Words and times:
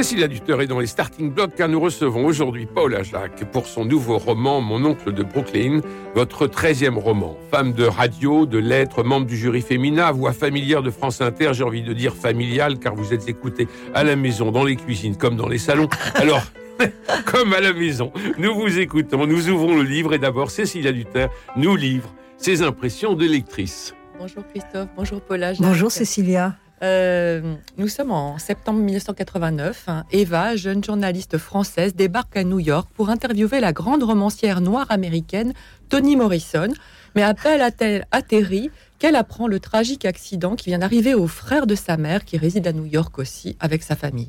Cécilia 0.00 0.28
Duteur 0.28 0.62
est 0.62 0.66
dans 0.66 0.78
les 0.80 0.86
starting 0.86 1.30
blocks 1.30 1.54
car 1.54 1.68
nous 1.68 1.78
recevons 1.78 2.24
aujourd'hui 2.24 2.64
Paula 2.64 3.02
Jacques 3.02 3.44
pour 3.52 3.66
son 3.66 3.84
nouveau 3.84 4.16
roman 4.16 4.62
Mon 4.62 4.82
oncle 4.86 5.12
de 5.12 5.22
Brooklyn, 5.22 5.82
votre 6.14 6.46
13e 6.46 6.94
roman. 6.94 7.36
Femme 7.50 7.74
de 7.74 7.84
radio, 7.84 8.46
de 8.46 8.56
lettres, 8.56 9.02
membre 9.02 9.26
du 9.26 9.36
jury 9.36 9.60
féminin, 9.60 10.10
voix 10.10 10.32
familière 10.32 10.82
de 10.82 10.90
France 10.90 11.20
Inter, 11.20 11.50
j'ai 11.52 11.64
envie 11.64 11.82
de 11.82 11.92
dire 11.92 12.14
familiale 12.14 12.78
car 12.78 12.94
vous 12.94 13.12
êtes 13.12 13.28
écouté 13.28 13.68
à 13.92 14.02
la 14.02 14.16
maison, 14.16 14.50
dans 14.50 14.64
les 14.64 14.76
cuisines 14.76 15.16
comme 15.16 15.36
dans 15.36 15.48
les 15.48 15.58
salons. 15.58 15.90
Alors, 16.14 16.44
comme 17.26 17.52
à 17.52 17.60
la 17.60 17.74
maison, 17.74 18.10
nous 18.38 18.54
vous 18.54 18.78
écoutons, 18.78 19.26
nous 19.26 19.50
ouvrons 19.50 19.76
le 19.76 19.82
livre 19.82 20.14
et 20.14 20.18
d'abord 20.18 20.50
Cécilia 20.50 20.92
Duteur 20.92 21.28
nous 21.56 21.76
livre 21.76 22.10
ses 22.38 22.62
impressions 22.62 23.12
de 23.12 23.26
lectrice. 23.26 23.94
Bonjour 24.18 24.44
Christophe, 24.48 24.88
bonjour 24.96 25.20
Paula. 25.20 25.52
Bonjour 25.60 25.92
Cécilia. 25.92 26.56
Euh, 26.82 27.56
nous 27.76 27.88
sommes 27.88 28.10
en 28.10 28.38
septembre 28.38 28.78
1989. 28.80 29.86
Eva, 30.12 30.56
jeune 30.56 30.82
journaliste 30.82 31.36
française, 31.36 31.94
débarque 31.94 32.36
à 32.36 32.44
New 32.44 32.58
York 32.58 32.88
pour 32.94 33.10
interviewer 33.10 33.60
la 33.60 33.72
grande 33.72 34.02
romancière 34.02 34.60
noire 34.60 34.86
américaine 34.90 35.52
Toni 35.90 36.16
Morrison. 36.16 36.68
Mais 37.16 37.22
à 37.22 37.34
peine 37.34 37.60
a-t-elle 37.60 38.06
atterri 38.12 38.70
qu'elle 39.00 39.16
apprend 39.16 39.48
le 39.48 39.58
tragique 39.58 40.04
accident 40.04 40.54
qui 40.56 40.68
vient 40.68 40.78
d'arriver 40.78 41.14
au 41.14 41.26
frère 41.26 41.66
de 41.66 41.74
sa 41.74 41.96
mère, 41.96 42.24
qui 42.24 42.36
réside 42.36 42.66
à 42.66 42.72
New 42.72 42.84
York 42.84 43.18
aussi, 43.18 43.56
avec 43.58 43.82
sa 43.82 43.96
famille. 43.96 44.28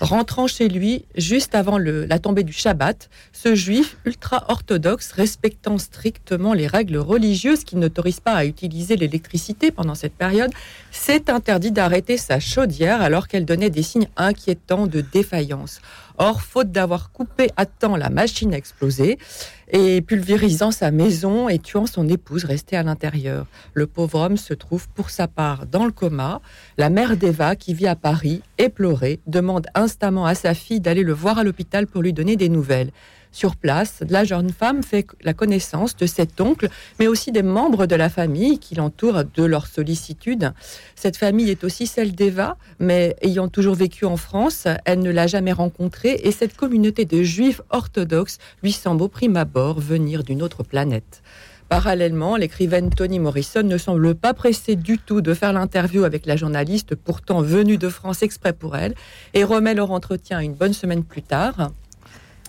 Rentrant 0.00 0.46
chez 0.46 0.68
lui 0.68 1.04
juste 1.16 1.54
avant 1.54 1.76
la 1.78 2.18
tombée 2.18 2.42
du 2.42 2.52
Shabbat, 2.52 3.10
ce 3.32 3.54
juif 3.54 3.98
ultra-orthodoxe, 4.06 5.12
respectant 5.12 5.76
strictement 5.76 6.54
les 6.54 6.66
règles 6.66 6.96
religieuses 6.96 7.62
qui 7.62 7.76
n'autorisent 7.76 8.20
pas 8.20 8.32
à 8.32 8.46
utiliser 8.46 8.96
l'électricité 8.96 9.70
pendant 9.70 9.94
cette 9.94 10.14
période, 10.14 10.50
s'est 10.90 11.30
interdit 11.30 11.70
d'arrêter 11.70 12.16
sa 12.16 12.40
chaudière 12.40 13.02
alors 13.02 13.28
qu'elle 13.28 13.44
donnait 13.44 13.70
des 13.70 13.82
signes 13.82 14.08
inquiétants 14.16 14.86
de 14.86 15.02
défaillance. 15.02 15.80
Or, 16.18 16.40
faute 16.40 16.72
d'avoir 16.72 17.12
coupé 17.12 17.50
à 17.58 17.66
temps 17.66 17.96
la 17.96 18.08
machine 18.08 18.54
a 18.54 18.56
explosé 18.56 19.18
et 19.72 20.00
pulvérisant 20.00 20.70
sa 20.70 20.90
maison 20.90 21.48
et 21.48 21.58
tuant 21.58 21.86
son 21.86 22.08
épouse 22.08 22.44
restée 22.44 22.76
à 22.76 22.82
l'intérieur. 22.82 23.46
Le 23.74 23.86
pauvre 23.86 24.20
homme 24.20 24.36
se 24.36 24.54
trouve 24.54 24.88
pour 24.88 25.10
sa 25.10 25.28
part 25.28 25.66
dans 25.66 25.84
le 25.84 25.92
coma. 25.92 26.40
La 26.78 26.90
mère 26.90 27.16
d'Eva, 27.16 27.56
qui 27.56 27.74
vit 27.74 27.86
à 27.86 27.96
Paris, 27.96 28.42
éplorée, 28.58 29.20
demande 29.26 29.66
instamment 29.74 30.26
à 30.26 30.34
sa 30.34 30.54
fille 30.54 30.80
d'aller 30.80 31.02
le 31.02 31.12
voir 31.12 31.38
à 31.38 31.44
l'hôpital 31.44 31.86
pour 31.86 32.02
lui 32.02 32.12
donner 32.12 32.36
des 32.36 32.48
nouvelles. 32.48 32.90
Sur 33.36 33.54
place, 33.54 34.02
la 34.08 34.24
jeune 34.24 34.48
femme 34.48 34.82
fait 34.82 35.06
la 35.20 35.34
connaissance 35.34 35.94
de 35.94 36.06
cet 36.06 36.40
oncle, 36.40 36.70
mais 36.98 37.06
aussi 37.06 37.32
des 37.32 37.42
membres 37.42 37.84
de 37.84 37.94
la 37.94 38.08
famille 38.08 38.58
qui 38.58 38.74
l'entourent 38.74 39.24
de 39.24 39.44
leur 39.44 39.66
sollicitude. 39.66 40.54
Cette 40.94 41.18
famille 41.18 41.50
est 41.50 41.62
aussi 41.62 41.86
celle 41.86 42.14
d'Eva, 42.14 42.56
mais 42.80 43.14
ayant 43.20 43.48
toujours 43.48 43.74
vécu 43.74 44.06
en 44.06 44.16
France, 44.16 44.66
elle 44.86 45.00
ne 45.00 45.10
l'a 45.10 45.26
jamais 45.26 45.52
rencontrée 45.52 46.18
et 46.24 46.32
cette 46.32 46.56
communauté 46.56 47.04
de 47.04 47.22
juifs 47.22 47.60
orthodoxes 47.68 48.38
lui 48.62 48.72
semble 48.72 49.02
au 49.02 49.08
prime 49.08 49.36
abord 49.36 49.80
venir 49.80 50.24
d'une 50.24 50.42
autre 50.42 50.62
planète. 50.62 51.22
Parallèlement, 51.68 52.36
l'écrivaine 52.36 52.88
Toni 52.88 53.18
Morrison 53.18 53.64
ne 53.64 53.76
semble 53.76 54.14
pas 54.14 54.32
pressée 54.32 54.76
du 54.76 54.96
tout 54.96 55.20
de 55.20 55.34
faire 55.34 55.52
l'interview 55.52 56.04
avec 56.04 56.24
la 56.24 56.36
journaliste, 56.36 56.94
pourtant 56.94 57.42
venue 57.42 57.76
de 57.76 57.90
France 57.90 58.22
exprès 58.22 58.54
pour 58.54 58.78
elle, 58.78 58.94
et 59.34 59.44
remet 59.44 59.74
leur 59.74 59.90
entretien 59.90 60.40
une 60.40 60.54
bonne 60.54 60.72
semaine 60.72 61.04
plus 61.04 61.22
tard. 61.22 61.70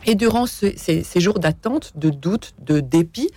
Et 0.10 0.16
durant 0.16 0.46
ces, 0.46 1.04
jours 1.18 1.38
d'attente, 1.38 1.92
de 1.96 2.10
doute, 2.10 2.54
de 2.66 2.80
dépit, 2.80 3.30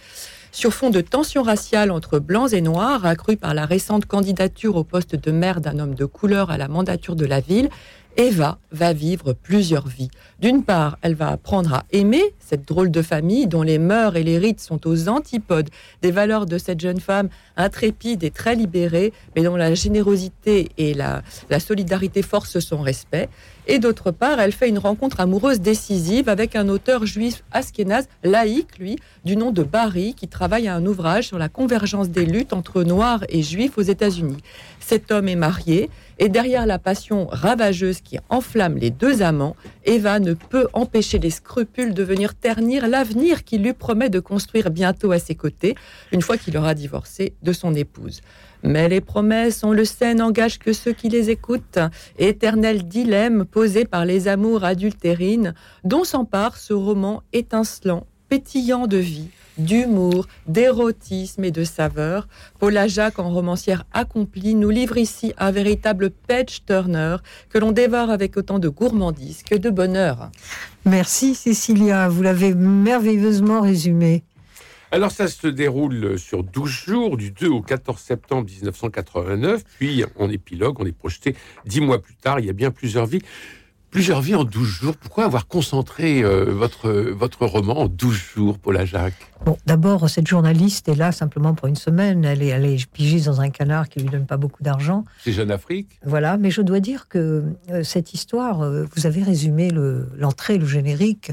sur 0.52 0.72
fond 0.72 0.90
de 0.90 1.00
tensions 1.00 1.42
raciales 1.42 1.90
entre 1.90 2.20
blancs 2.20 2.52
et 2.52 2.60
noirs, 2.60 3.04
accrues 3.04 3.36
par 3.36 3.54
la 3.54 3.66
récente 3.66 4.06
candidature 4.06 4.76
au 4.76 4.84
poste 4.84 5.16
de 5.16 5.32
maire 5.32 5.60
d'un 5.60 5.80
homme 5.80 5.96
de 5.96 6.04
couleur 6.04 6.50
à 6.50 6.58
la 6.58 6.68
mandature 6.68 7.16
de 7.16 7.26
la 7.26 7.40
ville, 7.40 7.70
Eva 8.16 8.58
va 8.72 8.92
vivre 8.92 9.32
plusieurs 9.32 9.86
vies. 9.86 10.10
D'une 10.40 10.64
part, 10.64 10.98
elle 11.02 11.14
va 11.14 11.28
apprendre 11.28 11.74
à 11.74 11.84
aimer 11.92 12.34
cette 12.38 12.66
drôle 12.66 12.90
de 12.90 13.02
famille 13.02 13.46
dont 13.46 13.62
les 13.62 13.78
mœurs 13.78 14.16
et 14.16 14.22
les 14.22 14.38
rites 14.38 14.60
sont 14.60 14.86
aux 14.86 15.08
antipodes 15.08 15.70
des 16.02 16.10
valeurs 16.10 16.46
de 16.46 16.58
cette 16.58 16.80
jeune 16.80 17.00
femme 17.00 17.28
intrépide 17.56 18.24
et 18.24 18.30
très 18.30 18.54
libérée, 18.56 19.12
mais 19.34 19.42
dont 19.42 19.56
la 19.56 19.74
générosité 19.74 20.70
et 20.78 20.94
la, 20.94 21.22
solidarité 21.60 22.22
forcent 22.22 22.60
son 22.60 22.80
respect. 22.80 23.28
Et 23.66 23.78
d'autre 23.78 24.10
part, 24.10 24.40
elle 24.40 24.52
fait 24.52 24.68
une 24.68 24.78
rencontre 24.78 25.20
amoureuse 25.20 25.60
décisive 25.60 26.28
avec 26.28 26.56
un 26.56 26.68
auteur 26.68 27.06
juif 27.06 27.44
askénaze, 27.52 28.08
laïque, 28.24 28.78
lui, 28.78 28.96
du 29.24 29.36
nom 29.36 29.52
de 29.52 29.62
Barry, 29.62 30.14
qui 30.14 30.26
travaille 30.26 30.66
à 30.66 30.74
un 30.74 30.84
ouvrage 30.86 31.28
sur 31.28 31.38
la 31.38 31.48
convergence 31.48 32.08
des 32.08 32.26
luttes 32.26 32.52
entre 32.52 32.82
noirs 32.82 33.22
et 33.28 33.42
juifs 33.42 33.78
aux 33.78 33.82
États-Unis. 33.82 34.38
Cet 34.80 35.12
homme 35.12 35.28
est 35.28 35.36
marié, 35.36 35.88
et 36.20 36.28
derrière 36.28 36.66
la 36.66 36.78
passion 36.78 37.26
ravageuse 37.30 38.02
qui 38.02 38.18
enflamme 38.28 38.76
les 38.76 38.90
deux 38.90 39.22
amants, 39.22 39.56
Eva 39.86 40.20
ne 40.20 40.34
peut 40.34 40.68
empêcher 40.74 41.18
les 41.18 41.30
scrupules 41.30 41.94
de 41.94 42.02
venir 42.02 42.34
ternir 42.34 42.86
l'avenir 42.86 43.42
qu'il 43.42 43.62
lui 43.62 43.72
promet 43.72 44.10
de 44.10 44.20
construire 44.20 44.70
bientôt 44.70 45.12
à 45.12 45.18
ses 45.18 45.34
côtés, 45.34 45.74
une 46.12 46.20
fois 46.20 46.36
qu'il 46.36 46.58
aura 46.58 46.74
divorcé 46.74 47.32
de 47.42 47.54
son 47.54 47.74
épouse. 47.74 48.20
Mais 48.62 48.90
les 48.90 49.00
promesses, 49.00 49.64
on 49.64 49.72
le 49.72 49.86
sait, 49.86 50.12
n'engagent 50.12 50.58
que 50.58 50.74
ceux 50.74 50.92
qui 50.92 51.08
les 51.08 51.30
écoutent. 51.30 51.78
Éternel 52.18 52.86
dilemme 52.86 53.46
posé 53.46 53.86
par 53.86 54.04
les 54.04 54.28
amours 54.28 54.62
adultérines, 54.64 55.54
dont 55.84 56.04
s'empare 56.04 56.58
ce 56.58 56.74
roman 56.74 57.22
étincelant, 57.32 58.06
pétillant 58.30 58.86
de 58.86 58.96
vie, 58.96 59.28
d'humour, 59.58 60.26
d'érotisme 60.46 61.42
et 61.42 61.50
de 61.50 61.64
saveur. 61.64 62.28
Paula 62.60 62.86
Jacques, 62.86 63.18
en 63.18 63.28
romancière 63.28 63.84
accomplie, 63.92 64.54
nous 64.54 64.70
livre 64.70 64.96
ici 64.96 65.34
un 65.36 65.50
véritable 65.50 66.10
page 66.10 66.64
turner 66.64 67.16
que 67.50 67.58
l'on 67.58 67.72
dévore 67.72 68.08
avec 68.08 68.36
autant 68.36 68.60
de 68.60 68.68
gourmandise 68.68 69.42
que 69.42 69.56
de 69.56 69.68
bonheur. 69.68 70.30
Merci 70.84 71.34
Cécilia, 71.34 72.08
vous 72.08 72.22
l'avez 72.22 72.54
merveilleusement 72.54 73.60
résumé. 73.60 74.22
Alors 74.92 75.10
ça 75.10 75.28
se 75.28 75.46
déroule 75.46 76.18
sur 76.18 76.42
12 76.42 76.68
jours, 76.68 77.16
du 77.16 77.30
2 77.32 77.48
au 77.48 77.62
14 77.62 78.00
septembre 78.00 78.48
1989, 78.48 79.62
puis 79.78 80.04
en 80.18 80.28
épilogue, 80.30 80.80
on 80.80 80.86
est 80.86 80.96
projeté 80.96 81.36
dix 81.64 81.80
mois 81.80 82.00
plus 82.00 82.16
tard, 82.16 82.40
il 82.40 82.46
y 82.46 82.50
a 82.50 82.52
bien 82.52 82.70
plusieurs 82.70 83.06
vies. 83.06 83.22
Plusieurs 83.90 84.20
vies 84.20 84.36
en 84.36 84.44
12 84.44 84.68
jours. 84.68 84.96
Pourquoi 84.96 85.24
avoir 85.24 85.48
concentré 85.48 86.22
euh, 86.22 86.44
votre, 86.44 86.90
votre 86.90 87.44
roman 87.44 87.80
en 87.80 87.88
12 87.88 88.14
jours, 88.14 88.58
Paula 88.58 88.84
Jacques 88.84 89.32
Bon, 89.44 89.56
d'abord, 89.66 90.08
cette 90.08 90.28
journaliste 90.28 90.88
est 90.88 90.94
là 90.94 91.10
simplement 91.10 91.54
pour 91.54 91.66
une 91.66 91.76
semaine. 91.76 92.24
Elle 92.24 92.42
est, 92.42 92.48
elle 92.48 92.66
est 92.66 92.86
pigée 92.86 93.20
dans 93.20 93.40
un 93.40 93.50
canard 93.50 93.88
qui 93.88 94.00
lui 94.00 94.08
donne 94.08 94.26
pas 94.26 94.36
beaucoup 94.36 94.62
d'argent. 94.62 95.04
C'est 95.24 95.32
Jeune 95.32 95.50
Afrique? 95.50 95.88
Voilà, 96.04 96.36
mais 96.36 96.50
je 96.50 96.62
dois 96.62 96.78
dire 96.78 97.08
que 97.08 97.44
euh, 97.70 97.82
cette 97.82 98.14
histoire, 98.14 98.60
euh, 98.60 98.84
vous 98.94 99.06
avez 99.06 99.24
résumé 99.24 99.70
l'entrée, 100.16 100.58
le 100.58 100.66
générique. 100.66 101.32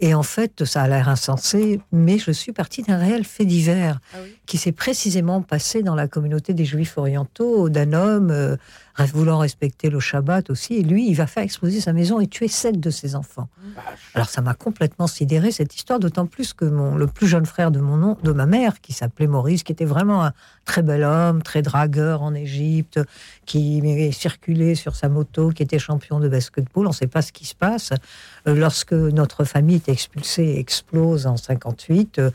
Et 0.00 0.14
en 0.14 0.22
fait, 0.22 0.64
ça 0.64 0.82
a 0.82 0.88
l'air 0.88 1.08
insensé, 1.08 1.80
mais 1.90 2.18
je 2.18 2.30
suis 2.30 2.52
partie 2.52 2.82
d'un 2.82 2.98
réel 2.98 3.24
fait 3.24 3.44
divers 3.44 4.00
ah 4.14 4.18
qui 4.46 4.56
s'est 4.56 4.72
précisément 4.72 5.42
passé 5.42 5.82
dans 5.82 5.94
la 5.94 6.08
communauté 6.08 6.54
des 6.54 6.64
Juifs 6.64 6.96
orientaux, 6.96 7.68
d'un 7.68 7.92
homme 7.92 8.30
euh, 8.30 8.56
voulant 9.06 9.38
respecter 9.38 9.90
le 9.90 10.00
Shabbat 10.00 10.50
aussi. 10.50 10.74
Et 10.74 10.82
lui, 10.82 11.08
il 11.08 11.14
va 11.14 11.26
faire 11.26 11.42
exploser 11.42 11.80
sa 11.80 11.92
maison 11.92 12.20
et 12.20 12.26
tuer 12.26 12.48
sept 12.48 12.80
de 12.80 12.90
ses 12.90 13.14
enfants. 13.14 13.48
Alors 14.14 14.28
ça 14.28 14.40
m'a 14.40 14.54
complètement 14.54 15.06
sidéré 15.06 15.52
cette 15.52 15.74
histoire, 15.74 15.98
d'autant 15.98 16.26
plus 16.26 16.52
que 16.52 16.64
mon, 16.64 16.96
le 16.96 17.06
plus 17.06 17.26
jeune 17.26 17.46
frère 17.46 17.70
de 17.70 17.80
mon 17.80 17.96
nom, 17.96 18.16
de 18.22 18.32
ma 18.32 18.46
mère, 18.46 18.80
qui 18.80 18.92
s'appelait 18.92 19.26
Maurice, 19.26 19.62
qui 19.62 19.72
était 19.72 19.84
vraiment 19.84 20.24
un 20.24 20.32
très 20.64 20.82
bel 20.82 21.04
homme, 21.04 21.42
très 21.42 21.62
dragueur 21.62 22.22
en 22.22 22.34
Égypte, 22.34 23.00
qui 23.48 24.12
circulait 24.12 24.74
sur 24.74 24.94
sa 24.94 25.08
moto, 25.08 25.48
qui 25.50 25.62
était 25.62 25.78
champion 25.78 26.20
de 26.20 26.28
basketball. 26.28 26.86
On 26.86 26.90
ne 26.90 26.94
sait 26.94 27.06
pas 27.06 27.22
ce 27.22 27.32
qui 27.32 27.46
se 27.46 27.54
passe. 27.54 27.92
Euh, 28.46 28.54
lorsque 28.54 28.92
notre 28.92 29.44
famille 29.44 29.76
est 29.76 29.88
expulsée 29.88 30.44
et 30.44 30.58
explose 30.58 31.26
en 31.26 31.38
58, 31.38 32.18
euh, 32.18 32.30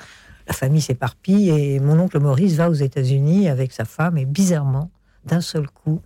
la 0.48 0.54
famille 0.54 0.82
s'éparpille 0.82 1.50
et 1.52 1.80
mon 1.80 2.00
oncle 2.00 2.20
Maurice 2.20 2.56
va 2.56 2.70
aux 2.70 2.74
États-Unis 2.74 3.48
avec 3.48 3.72
sa 3.74 3.86
femme 3.86 4.18
et 4.18 4.26
bizarrement, 4.26 4.90
d'un 5.26 5.40
seul 5.40 5.68
coup, 5.70 6.02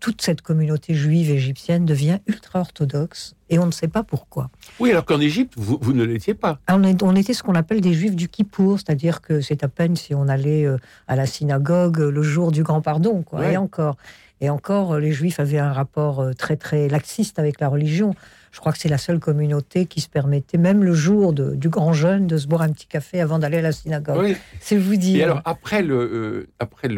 toute 0.00 0.20
cette 0.20 0.42
communauté 0.42 0.94
juive 0.94 1.30
égyptienne 1.30 1.84
devient 1.84 2.18
ultra-orthodoxe 2.26 3.36
et 3.50 3.58
on 3.58 3.66
ne 3.66 3.70
sait 3.70 3.88
pas 3.88 4.02
pourquoi. 4.02 4.50
Oui, 4.80 4.90
alors 4.90 5.04
qu'en 5.04 5.20
Égypte, 5.20 5.54
vous, 5.56 5.92
ne 5.92 6.02
l'étiez 6.02 6.34
pas. 6.34 6.58
On, 6.68 7.14
était 7.14 7.34
ce 7.34 7.42
qu'on 7.42 7.54
appelle 7.54 7.80
des 7.80 7.92
juifs 7.92 8.16
du 8.16 8.28
Kippour, 8.28 8.78
c'est-à-dire 8.78 9.20
que 9.20 9.40
c'est 9.40 9.62
à 9.62 9.68
peine 9.68 9.94
si 9.94 10.14
on 10.14 10.26
allait 10.26 10.64
euh, 10.64 10.78
à 11.06 11.14
la 11.14 11.26
synagogue 11.26 11.98
le 11.98 12.22
jour 12.22 12.50
du 12.50 12.62
grand 12.62 12.80
pardon, 12.80 13.22
quoi, 13.22 13.46
et 13.48 13.56
encore. 13.56 13.96
Et 14.40 14.50
encore, 14.50 14.98
les 14.98 15.12
Juifs 15.12 15.40
avaient 15.40 15.58
un 15.58 15.72
rapport 15.72 16.24
très 16.36 16.56
très 16.56 16.88
laxiste 16.88 17.38
avec 17.38 17.60
la 17.60 17.68
religion. 17.68 18.14
Je 18.52 18.58
crois 18.58 18.72
que 18.72 18.78
c'est 18.78 18.88
la 18.88 18.98
seule 18.98 19.20
communauté 19.20 19.86
qui 19.86 20.00
se 20.00 20.08
permettait, 20.08 20.58
même 20.58 20.82
le 20.82 20.94
jour 20.94 21.32
du 21.32 21.68
grand 21.68 21.92
jeûne, 21.92 22.26
de 22.26 22.36
se 22.36 22.46
boire 22.46 22.62
un 22.62 22.70
petit 22.70 22.86
café 22.86 23.20
avant 23.20 23.38
d'aller 23.38 23.58
à 23.58 23.62
la 23.62 23.72
synagogue. 23.72 24.36
C'est 24.60 24.76
vous 24.76 24.96
dire. 24.96 25.20
Et 25.20 25.22
alors, 25.22 25.42
après 25.44 25.82
le, 25.82 26.48
après 26.58 26.88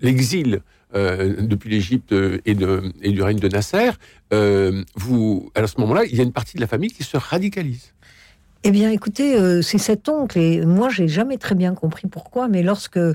l'exil 0.00 0.60
depuis 0.92 1.70
l'Égypte 1.70 2.12
et, 2.12 2.40
et, 2.44 2.54
du 3.12 3.22
règne 3.22 3.38
de 3.38 3.48
Nasser, 3.48 3.90
vous, 4.96 5.50
à 5.54 5.66
ce 5.66 5.80
moment-là, 5.80 6.04
il 6.04 6.16
y 6.16 6.20
a 6.20 6.24
une 6.24 6.32
partie 6.32 6.56
de 6.56 6.60
la 6.60 6.66
famille 6.66 6.90
qui 6.90 7.04
se 7.04 7.16
radicalise. 7.16 7.94
Eh 8.62 8.72
bien, 8.72 8.90
écoutez, 8.90 9.36
euh, 9.36 9.62
c'est 9.62 9.78
cet 9.78 10.06
oncle, 10.10 10.38
et 10.38 10.66
moi, 10.66 10.90
j'ai 10.90 11.08
jamais 11.08 11.38
très 11.38 11.54
bien 11.54 11.74
compris 11.74 12.06
pourquoi, 12.08 12.46
mais 12.46 12.62
lorsque 12.62 12.98
euh, 12.98 13.14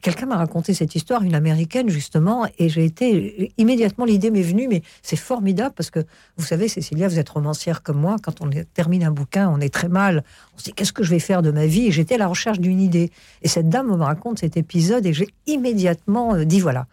quelqu'un 0.00 0.26
m'a 0.26 0.36
raconté 0.36 0.74
cette 0.74 0.94
histoire, 0.94 1.24
une 1.24 1.34
américaine, 1.34 1.88
justement, 1.88 2.46
et 2.60 2.68
j'ai 2.68 2.84
été, 2.84 3.52
immédiatement, 3.58 4.04
l'idée 4.04 4.30
m'est 4.30 4.42
venue, 4.42 4.68
mais 4.68 4.82
c'est 5.02 5.16
formidable, 5.16 5.74
parce 5.76 5.90
que, 5.90 5.98
vous 6.36 6.44
savez, 6.44 6.68
Cécilia, 6.68 7.08
vous 7.08 7.18
êtes 7.18 7.28
romancière 7.28 7.82
comme 7.82 7.98
moi, 7.98 8.14
quand 8.22 8.40
on 8.40 8.48
termine 8.74 9.02
un 9.02 9.10
bouquin, 9.10 9.50
on 9.50 9.60
est 9.60 9.74
très 9.74 9.88
mal, 9.88 10.22
on 10.54 10.58
se 10.58 10.64
dit, 10.66 10.72
qu'est-ce 10.72 10.92
que 10.92 11.02
je 11.02 11.10
vais 11.10 11.18
faire 11.18 11.42
de 11.42 11.50
ma 11.50 11.66
vie 11.66 11.88
Et 11.88 11.90
j'étais 11.90 12.14
à 12.14 12.18
la 12.18 12.28
recherche 12.28 12.60
d'une 12.60 12.80
idée. 12.80 13.10
Et 13.42 13.48
cette 13.48 13.68
dame 13.68 13.88
me 13.88 14.04
raconte 14.04 14.38
cet 14.38 14.56
épisode, 14.56 15.04
et 15.04 15.12
j'ai 15.12 15.26
immédiatement 15.48 16.36
euh, 16.36 16.44
dit, 16.44 16.60
voilà, 16.60 16.86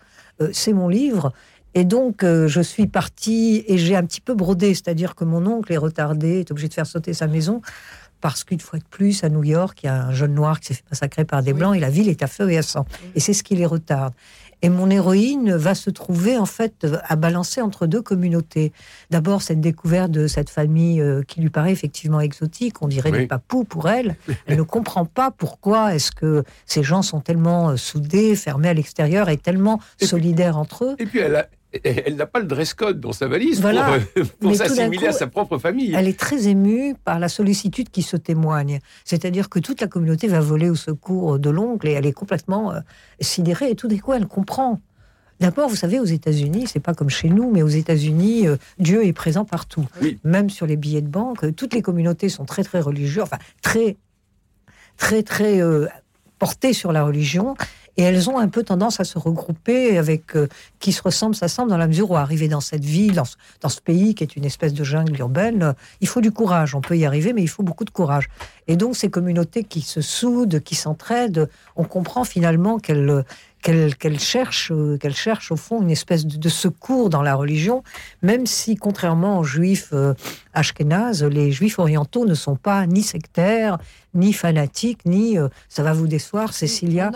c'est 0.52 0.74
mon 0.74 0.90
livre, 0.90 1.32
et 1.76 1.86
donc, 1.86 2.24
je 2.24 2.62
suis 2.62 2.88
partie 2.88 3.64
et 3.68 3.78
j'ai 3.78 3.96
un 3.96 4.04
petit 4.04 4.22
peu 4.22 4.34
brodé, 4.34 4.74
c'est-à-dire 4.74 5.16
que 5.16 5.24
mon 5.24 5.46
oncle 5.48 5.72
est 5.74 5.78
retardé, 5.78 6.40
est 6.42 6.52
obligé 6.52 6.68
de 6.68 6.74
faire 6.74 6.86
sauter 6.86 7.14
sa 7.14 7.28
maison 7.28 7.62
parce 8.24 8.46
qu'une 8.46 8.62
fois 8.62 8.80
de 8.80 8.86
plus, 8.90 9.26
à 9.26 9.30
New 9.30 9.44
York, 9.44 9.80
il 9.84 9.88
y 9.88 9.90
a 9.90 10.02
un 10.06 10.14
jeune 10.14 10.34
noir 10.34 10.62
qui 10.62 10.68
s'est 10.68 10.76
fait 10.76 10.86
massacrer 10.90 11.26
par 11.26 11.44
des 11.44 11.52
blancs 11.52 11.76
et 11.76 11.82
la 11.82 11.90
ville 11.90 12.08
est 12.08 12.24
à 12.24 12.28
feu 12.28 12.50
et 12.50 12.58
à 12.58 12.62
sang. 12.62 12.86
Et 13.16 13.20
c'est 13.20 13.34
ce 13.34 13.44
qui 13.44 13.54
les 13.54 13.66
retarde. 13.66 14.14
Et 14.62 14.70
mon 14.70 14.90
héroïne 14.90 15.54
va 15.54 15.76
se 15.76 15.90
trouver 15.90 16.38
en 16.38 16.46
fait 16.46 16.88
à 17.04 17.18
balancer 17.18 17.60
entre 17.60 17.86
deux 17.86 18.02
communautés. 18.02 18.72
D'abord 19.10 19.42
cette 19.42 19.60
découverte 19.60 20.10
de 20.10 20.28
cette 20.28 20.50
famille 20.50 21.02
euh, 21.02 21.22
qui 21.28 21.42
lui 21.42 21.50
paraît 21.50 21.74
effectivement 21.74 22.22
exotique, 22.22 22.82
on 22.82 22.88
dirait 22.88 23.12
des 23.12 23.28
papous 23.28 23.66
pour 23.66 23.90
elle. 23.90 24.16
Elle 24.48 24.56
ne 24.56 24.64
comprend 24.64 25.04
pas 25.04 25.30
pourquoi 25.30 25.94
est-ce 25.94 26.14
que 26.14 26.46
ces 26.66 26.82
gens 26.82 27.02
sont 27.02 27.20
tellement 27.20 27.72
euh, 27.72 27.76
soudés, 27.76 28.38
fermés 28.38 28.70
à 28.70 28.74
l'extérieur 28.74 29.28
et 29.28 29.36
tellement 29.36 29.82
solidaires 30.02 30.58
entre 30.58 30.86
eux. 30.86 30.96
Et 30.98 31.06
puis 31.06 31.20
elle 31.20 31.36
a, 31.36 31.48
elle 31.84 32.16
n'a 32.16 32.26
pas 32.26 32.40
le 32.40 32.46
dress 32.46 32.74
code 32.74 33.00
dans 33.00 33.14
sa 33.14 33.28
valise 33.28 33.62
pour, 33.62 33.70
euh, 33.70 34.54
s'assimiler 34.54 35.08
à 35.08 35.12
sa 35.12 35.28
propre 35.28 35.58
famille. 35.58 35.94
Elle 35.96 36.08
est 36.08 36.20
très 36.20 36.48
émue 36.48 36.96
par 37.04 37.20
la 37.20 37.30
sollicitude 37.30 37.90
qui 37.90 38.02
se 38.02 38.18
témoigne. 38.18 38.80
C'est-à-dire 39.06 39.50
que 39.50 39.60
toute 39.60 39.82
la 39.82 39.88
communauté 39.88 40.28
va 40.28 40.40
voler 40.40 40.70
au 40.70 40.76
secours 40.76 41.40
de 41.40 41.50
l'oncle 41.50 41.88
et 41.88 41.92
elle 41.92 42.06
est 42.06 42.14
complètement 42.14 42.74
euh, 42.74 42.80
sidérée. 43.20 43.72
Et 43.72 43.76
tout 43.76 43.88
d'un 43.88 43.98
coup, 43.98 44.14
elle 44.14 44.28
comprend. 44.28 44.82
D'abord, 45.40 45.68
vous 45.68 45.76
savez, 45.76 46.00
aux 46.00 46.06
États-Unis, 46.06 46.66
c'est 46.68 46.80
pas 46.80 46.94
comme 46.94 47.10
chez 47.10 47.28
nous, 47.30 47.52
mais 47.52 47.64
aux 47.64 47.68
États-Unis, 47.68 48.48
euh, 48.48 48.56
Dieu 48.80 49.06
est 49.06 49.14
présent 49.14 49.46
partout. 49.46 49.86
Même 50.24 50.50
sur 50.50 50.68
les 50.68 50.78
billets 50.78 51.02
de 51.02 51.08
banque, 51.08 51.56
toutes 51.56 51.74
les 51.74 51.82
communautés 51.82 52.30
sont 52.30 52.46
très 52.46 52.64
très 52.64 52.80
religieuses, 52.80 53.24
enfin 53.24 53.40
très 53.62 53.98
très 54.96 55.24
très 55.24 55.60
portées 56.38 56.74
sur 56.74 56.92
la 56.92 57.04
religion 57.04 57.56
et 57.98 58.04
elles 58.04 58.30
ont 58.30 58.40
un 58.40 58.48
peu 58.48 58.64
tendance 58.64 59.00
à 59.00 59.04
se 59.04 59.20
regrouper 59.20 59.98
avec 59.98 60.36
euh, 60.36 60.48
qui 60.80 60.92
se 60.92 61.02
ressemblent, 61.02 61.36
s'assemblent 61.36 61.70
dans 61.70 61.78
la 61.78 61.88
mesure 61.88 62.12
où 62.12 62.16
arriver 62.16 62.48
dans 62.48 62.62
cette 62.62 62.84
ville, 62.84 63.14
dans 63.62 63.70
ce, 63.70 63.82
pays 63.82 64.16
qui 64.16 64.24
est 64.24 64.36
une 64.36 64.46
espèce 64.46 64.74
de 64.74 64.84
jungle 64.84 65.20
urbaine, 65.20 65.64
euh, 65.64 65.74
il 66.02 66.08
faut 66.08 66.22
du 66.22 66.32
courage. 66.32 66.74
On 66.76 66.82
peut 66.82 66.98
y 66.98 67.06
arriver, 67.06 67.34
mais 67.34 67.42
il 67.42 67.50
faut 67.50 67.64
beaucoup 67.64 67.86
de 67.86 67.92
courage. 67.92 68.30
Et 68.68 68.78
donc 68.78 68.96
ces 68.96 69.10
communautés 69.10 69.64
qui 69.64 69.82
se 69.82 70.02
soudent, 70.02 70.60
qui 70.60 70.76
s'entraident, 70.76 71.50
on 71.76 71.84
comprend 71.84 72.24
finalement 72.24 72.80
qu'elles 72.80 73.24
qu'elle 73.64 74.20
cherche, 74.20 74.72
euh, 74.72 74.98
qu'elle 74.98 75.16
cherche 75.16 75.52
au 75.52 75.56
fond 75.56 75.82
une 75.82 75.90
espèce 75.90 76.26
de, 76.26 76.50
secours 76.50 77.10
dans 77.10 77.22
la 77.22 77.36
religion, 77.36 77.82
même 78.22 78.46
si, 78.46 78.76
contrairement 78.76 79.40
aux 79.40 79.44
juifs 79.44 79.90
euh, 79.94 80.14
ashkénazes, 80.54 81.24
les 81.24 81.52
juifs 81.52 81.80
orientaux 81.80 82.26
ne 82.26 82.34
sont 82.34 82.56
pas 82.56 82.86
ni 82.86 83.02
sectaires, 83.02 83.78
ni 84.14 84.34
fanatiques, 84.34 85.06
ni, 85.06 85.38
euh, 85.38 85.48
ça 85.70 85.82
va 85.82 85.94
vous 85.94 86.08
décevoir, 86.08 86.54
Cécilia, 86.54 87.12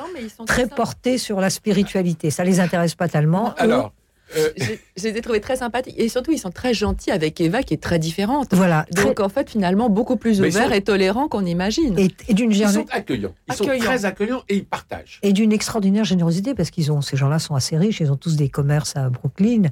très, 0.46 0.68
portés 0.68 1.18
sur 1.18 1.42
la 1.42 1.50
spiritualité. 1.50 2.32
Ça 2.32 2.44
les 2.44 2.60
intéresse 2.60 2.96
pas 2.96 3.10
tellement. 3.10 3.54
Alors, 3.56 3.92
euh, 4.36 4.50
je, 4.98 5.04
les 5.04 5.18
ai 5.18 5.22
trouvés 5.22 5.40
très 5.40 5.56
sympathiques 5.56 5.96
et 5.98 6.10
surtout 6.10 6.32
ils 6.32 6.40
sont 6.40 6.52
très 6.52 6.74
gentils 6.74 7.12
avec 7.12 7.40
Eva 7.40 7.64
qui 7.64 7.74
est 7.74 7.82
très 7.82 8.00
différente. 8.00 8.50
Voilà. 8.52 8.86
Donc 8.92 9.20
en 9.20 9.30
fait 9.30 9.50
finalement 9.50 9.90
beaucoup 9.90 10.18
plus 10.18 10.42
ouverts 10.42 10.74
et 10.74 10.82
tolérants 10.82 11.28
qu'on 11.28 11.46
imagine. 11.46 11.98
Et, 11.98 12.34
d'une 12.34 12.52
ils 12.52 12.68
sont 12.68 12.86
accueillants. 12.92 13.34
Ils 13.48 13.54
sont 13.54 13.66
très 13.66 14.06
accueillants 14.06 14.44
et 14.50 14.58
ils 14.58 14.66
partagent. 14.66 15.20
Et 15.24 15.34
d'une 15.34 15.54
extraordinaire 15.54 16.04
générosité 16.04 16.54
parce 16.56 16.72
qu'ils 16.72 16.92
ont 16.92 17.02
ces 17.02 17.16
gens-là 17.16 17.40
sont 17.40 17.56
assez 17.56 17.78
riches. 17.78 18.00
Ils 18.02 18.12
ont 18.12 18.18
tous 18.18 18.36
des 18.36 18.50
commerces 18.50 18.96
à 18.96 19.10
Brooklyn. 19.10 19.64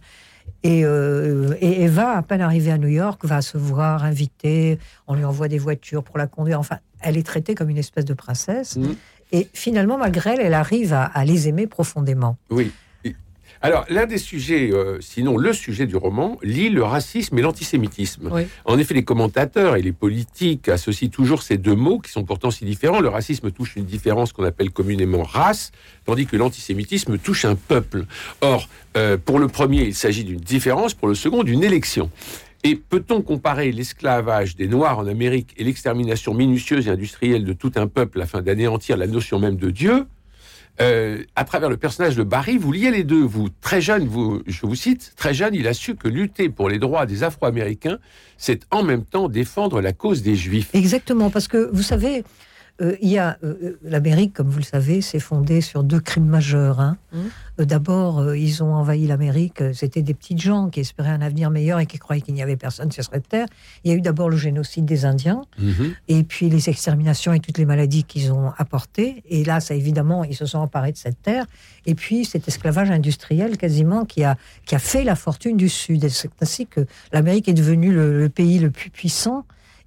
Et, 0.63 0.83
euh, 0.83 1.55
et, 1.61 1.83
Eva, 1.83 2.11
à 2.11 2.21
peine 2.21 2.41
arrivée 2.41 2.71
à 2.71 2.77
New 2.77 2.87
York, 2.87 3.23
va 3.23 3.41
se 3.41 3.57
voir 3.57 4.03
invitée. 4.03 4.79
On 5.07 5.15
lui 5.15 5.23
envoie 5.23 5.47
des 5.47 5.57
voitures 5.59 6.03
pour 6.03 6.17
la 6.17 6.27
conduire. 6.27 6.59
Enfin, 6.59 6.77
elle 7.01 7.17
est 7.17 7.25
traitée 7.25 7.55
comme 7.55 7.69
une 7.69 7.77
espèce 7.77 8.05
de 8.05 8.13
princesse. 8.13 8.77
Mmh. 8.77 8.93
Et 9.31 9.47
finalement, 9.53 9.97
malgré 9.97 10.31
elle, 10.31 10.41
elle 10.41 10.53
arrive 10.53 10.93
à, 10.93 11.03
à 11.03 11.25
les 11.25 11.47
aimer 11.47 11.67
profondément. 11.67 12.37
Oui. 12.49 12.71
Alors, 13.65 13.83
l'un 13.89 14.05
des 14.05 14.19
sujets, 14.19 14.69
euh, 14.71 14.99
sinon 15.01 15.37
le 15.37 15.51
sujet 15.51 15.87
du 15.87 15.95
roman, 15.95 16.37
lit 16.43 16.69
le 16.69 16.83
racisme 16.83 17.35
et 17.39 17.41
l'antisémitisme. 17.41 18.29
En 18.63 18.77
effet, 18.77 18.93
les 18.93 19.03
commentateurs 19.03 19.75
et 19.75 19.81
les 19.81 19.91
politiques 19.91 20.69
associent 20.69 21.09
toujours 21.09 21.41
ces 21.41 21.57
deux 21.57 21.73
mots 21.73 21.97
qui 21.97 22.11
sont 22.11 22.23
pourtant 22.23 22.51
si 22.51 22.63
différents. 22.63 22.99
Le 22.99 23.09
racisme 23.09 23.49
touche 23.49 23.75
une 23.75 23.85
différence 23.85 24.33
qu'on 24.33 24.43
appelle 24.43 24.69
communément 24.69 25.23
race, 25.23 25.71
tandis 26.05 26.27
que 26.27 26.37
l'antisémitisme 26.37 27.17
touche 27.17 27.43
un 27.43 27.55
peuple. 27.55 28.05
Or, 28.41 28.69
euh, 28.97 29.17
pour 29.17 29.39
le 29.39 29.47
premier, 29.47 29.85
il 29.85 29.95
s'agit 29.95 30.23
d'une 30.23 30.39
différence, 30.39 30.93
pour 30.93 31.07
le 31.07 31.15
second, 31.15 31.41
d'une 31.41 31.63
élection. 31.63 32.11
Et 32.63 32.75
peut-on 32.75 33.23
comparer 33.23 33.71
l'esclavage 33.71 34.55
des 34.55 34.67
Noirs 34.67 34.99
en 34.99 35.07
Amérique 35.07 35.55
et 35.57 35.63
l'extermination 35.63 36.35
minutieuse 36.35 36.87
et 36.87 36.91
industrielle 36.91 37.43
de 37.43 37.53
tout 37.53 37.71
un 37.77 37.87
peuple 37.87 38.21
afin 38.21 38.43
d'anéantir 38.43 38.95
la 38.95 39.07
notion 39.07 39.39
même 39.39 39.55
de 39.55 39.71
Dieu? 39.71 40.05
Euh, 40.81 41.23
à 41.35 41.45
travers 41.45 41.69
le 41.69 41.77
personnage 41.77 42.15
de 42.15 42.23
Barry, 42.23 42.57
vous 42.57 42.71
liez 42.71 42.91
les 42.91 43.03
deux. 43.03 43.23
Vous, 43.23 43.49
très 43.61 43.81
jeune, 43.81 44.07
vous, 44.07 44.41
je 44.45 44.65
vous 44.65 44.75
cite, 44.75 45.13
très 45.15 45.33
jeune, 45.33 45.53
il 45.53 45.67
a 45.67 45.73
su 45.73 45.95
que 45.95 46.07
lutter 46.07 46.49
pour 46.49 46.69
les 46.69 46.79
droits 46.79 47.05
des 47.05 47.23
Afro-Américains, 47.23 47.99
c'est 48.37 48.63
en 48.71 48.83
même 48.83 49.03
temps 49.03 49.29
défendre 49.29 49.81
la 49.81 49.93
cause 49.93 50.21
des 50.21 50.35
Juifs. 50.35 50.69
Exactement, 50.73 51.29
parce 51.29 51.47
que 51.47 51.69
vous 51.71 51.83
savez, 51.83 52.23
euh, 52.81 52.97
il 53.01 53.09
y 53.09 53.17
a 53.17 53.37
euh, 53.43 53.55
euh, 53.63 53.79
l'Amérique, 53.83 54.33
comme 54.33 54.49
vous 54.49 54.57
le 54.57 54.63
savez, 54.63 54.99
s'est 54.99 55.19
fondée 55.19 55.61
sur 55.61 55.83
deux 55.83 56.01
crimes 56.01 56.25
majeurs. 56.25 56.81
Hein. 56.81 56.97
Mmh. 57.13 57.63
D'abord, 57.63 58.35
ils 58.35 58.63
ont 58.63 58.73
envahi 58.73 59.07
l'Amérique. 59.07 59.63
C'était 59.73 60.01
des 60.01 60.13
petites 60.13 60.41
gens 60.41 60.69
qui 60.69 60.81
espéraient 60.81 61.11
un 61.11 61.21
avenir 61.21 61.49
meilleur 61.49 61.79
et 61.79 61.85
qui 61.85 61.97
croyaient 61.97 62.21
qu'il 62.21 62.33
n'y 62.33 62.41
avait 62.41 62.57
personne 62.57 62.91
sur 62.91 63.05
cette 63.05 63.29
terre. 63.29 63.47
Il 63.85 63.91
y 63.91 63.93
a 63.93 63.97
eu 63.97 64.01
d'abord 64.01 64.29
le 64.29 64.35
génocide 64.35 64.83
des 64.83 65.05
Indiens, 65.05 65.43
mmh. 65.57 65.71
et 66.09 66.23
puis 66.23 66.49
les 66.49 66.69
exterminations 66.69 67.31
et 67.31 67.39
toutes 67.39 67.57
les 67.57 67.65
maladies 67.65 68.03
qu'ils 68.03 68.33
ont 68.33 68.51
apportées. 68.57 69.23
Et 69.29 69.45
là, 69.45 69.61
ça 69.61 69.73
évidemment, 69.73 70.25
ils 70.25 70.35
se 70.35 70.45
sont 70.45 70.59
emparés 70.59 70.91
de 70.91 70.97
cette 70.97 71.21
terre. 71.21 71.45
Et 71.85 71.95
puis 71.95 72.25
cet 72.25 72.45
esclavage 72.49 72.91
industriel 72.91 73.57
quasiment 73.57 74.03
qui 74.03 74.25
a 74.25 74.35
qui 74.65 74.75
a 74.75 74.79
fait 74.79 75.05
la 75.05 75.15
fortune 75.15 75.55
du 75.55 75.69
Sud. 75.69 76.09
C'est 76.09 76.31
ainsi 76.41 76.67
que 76.67 76.81
l'Amérique 77.13 77.47
est 77.47 77.53
devenue 77.53 77.93
le, 77.93 78.27
pays 78.27 78.59
le 78.59 78.69
plus 78.69 78.89
puissant 78.89 79.45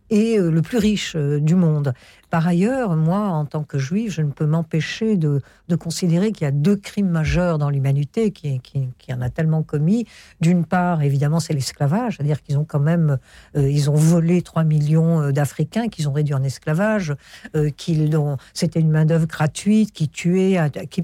et 0.08 0.38
le 0.38 0.62
plus 0.62 0.78
riche 0.78 1.16
du 1.16 1.54
monde. 1.54 1.92
Par 2.30 2.46
ailleurs, 2.46 2.94
moi, 2.96 3.20
en 3.20 3.46
tant 3.46 3.64
que 3.64 3.78
juif, 3.78 4.12
je 4.12 4.22
ne 4.22 4.30
peux 4.30 4.44
m'empêcher 4.44 5.16
de, 5.16 5.40
considérer 5.78 6.32
qu'il 6.32 6.44
y 6.44 6.48
a 6.48 6.50
deux 6.50 6.76
crimes 6.76 7.08
majeurs 7.08 7.58
dans 7.58 7.70
l'humanité 7.70 8.32
qui, 8.32 8.60
qui, 8.60 9.12
en 9.12 9.20
a 9.22 9.30
tellement 9.30 9.62
commis. 9.62 10.06
D'une 10.40 10.64
part, 10.64 11.02
évidemment, 11.02 11.40
c'est 11.40 11.54
l'esclavage, 11.54 12.16
c'est-à-dire 12.16 12.42
qu'ils 12.42 12.58
ont 12.58 12.64
quand 12.64 12.80
même, 12.80 13.18
euh, 13.56 13.70
ils 13.70 13.88
ont 13.90 13.94
volé 13.94 14.42
3 14.42 14.64
millions 14.64 15.22
euh, 15.22 15.32
d'Africains 15.32 15.88
qu'ils 15.88 16.08
ont 16.08 16.12
réduit 16.12 16.34
en 16.34 16.42
esclavage, 16.42 17.14
euh, 17.56 17.70
qu'ils 17.70 18.16
ont, 18.16 18.36
c'était 18.52 18.80
une 18.80 18.90
main 18.90 19.06
d'œuvre 19.06 19.26
gratuite 19.26 19.92
qui 19.92 20.08
tuait, 20.08 20.58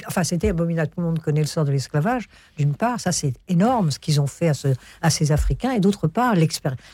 enfin, 0.06 0.24
c'était 0.24 0.50
abominable. 0.50 0.90
Tout 0.94 1.00
le 1.00 1.06
monde 1.06 1.20
connaît 1.20 1.40
le 1.40 1.46
sort 1.46 1.64
de 1.64 1.72
l'esclavage. 1.72 2.26
D'une 2.58 2.74
part, 2.74 3.00
ça 3.00 3.12
c'est 3.12 3.32
énorme 3.48 3.90
ce 3.90 3.98
qu'ils 3.98 4.20
ont 4.20 4.26
fait 4.26 4.48
à, 4.48 4.54
ce, 4.54 4.68
à 5.00 5.10
ces 5.10 5.32
Africains, 5.32 5.72
et 5.72 5.80
d'autre 5.80 6.08
part, 6.08 6.34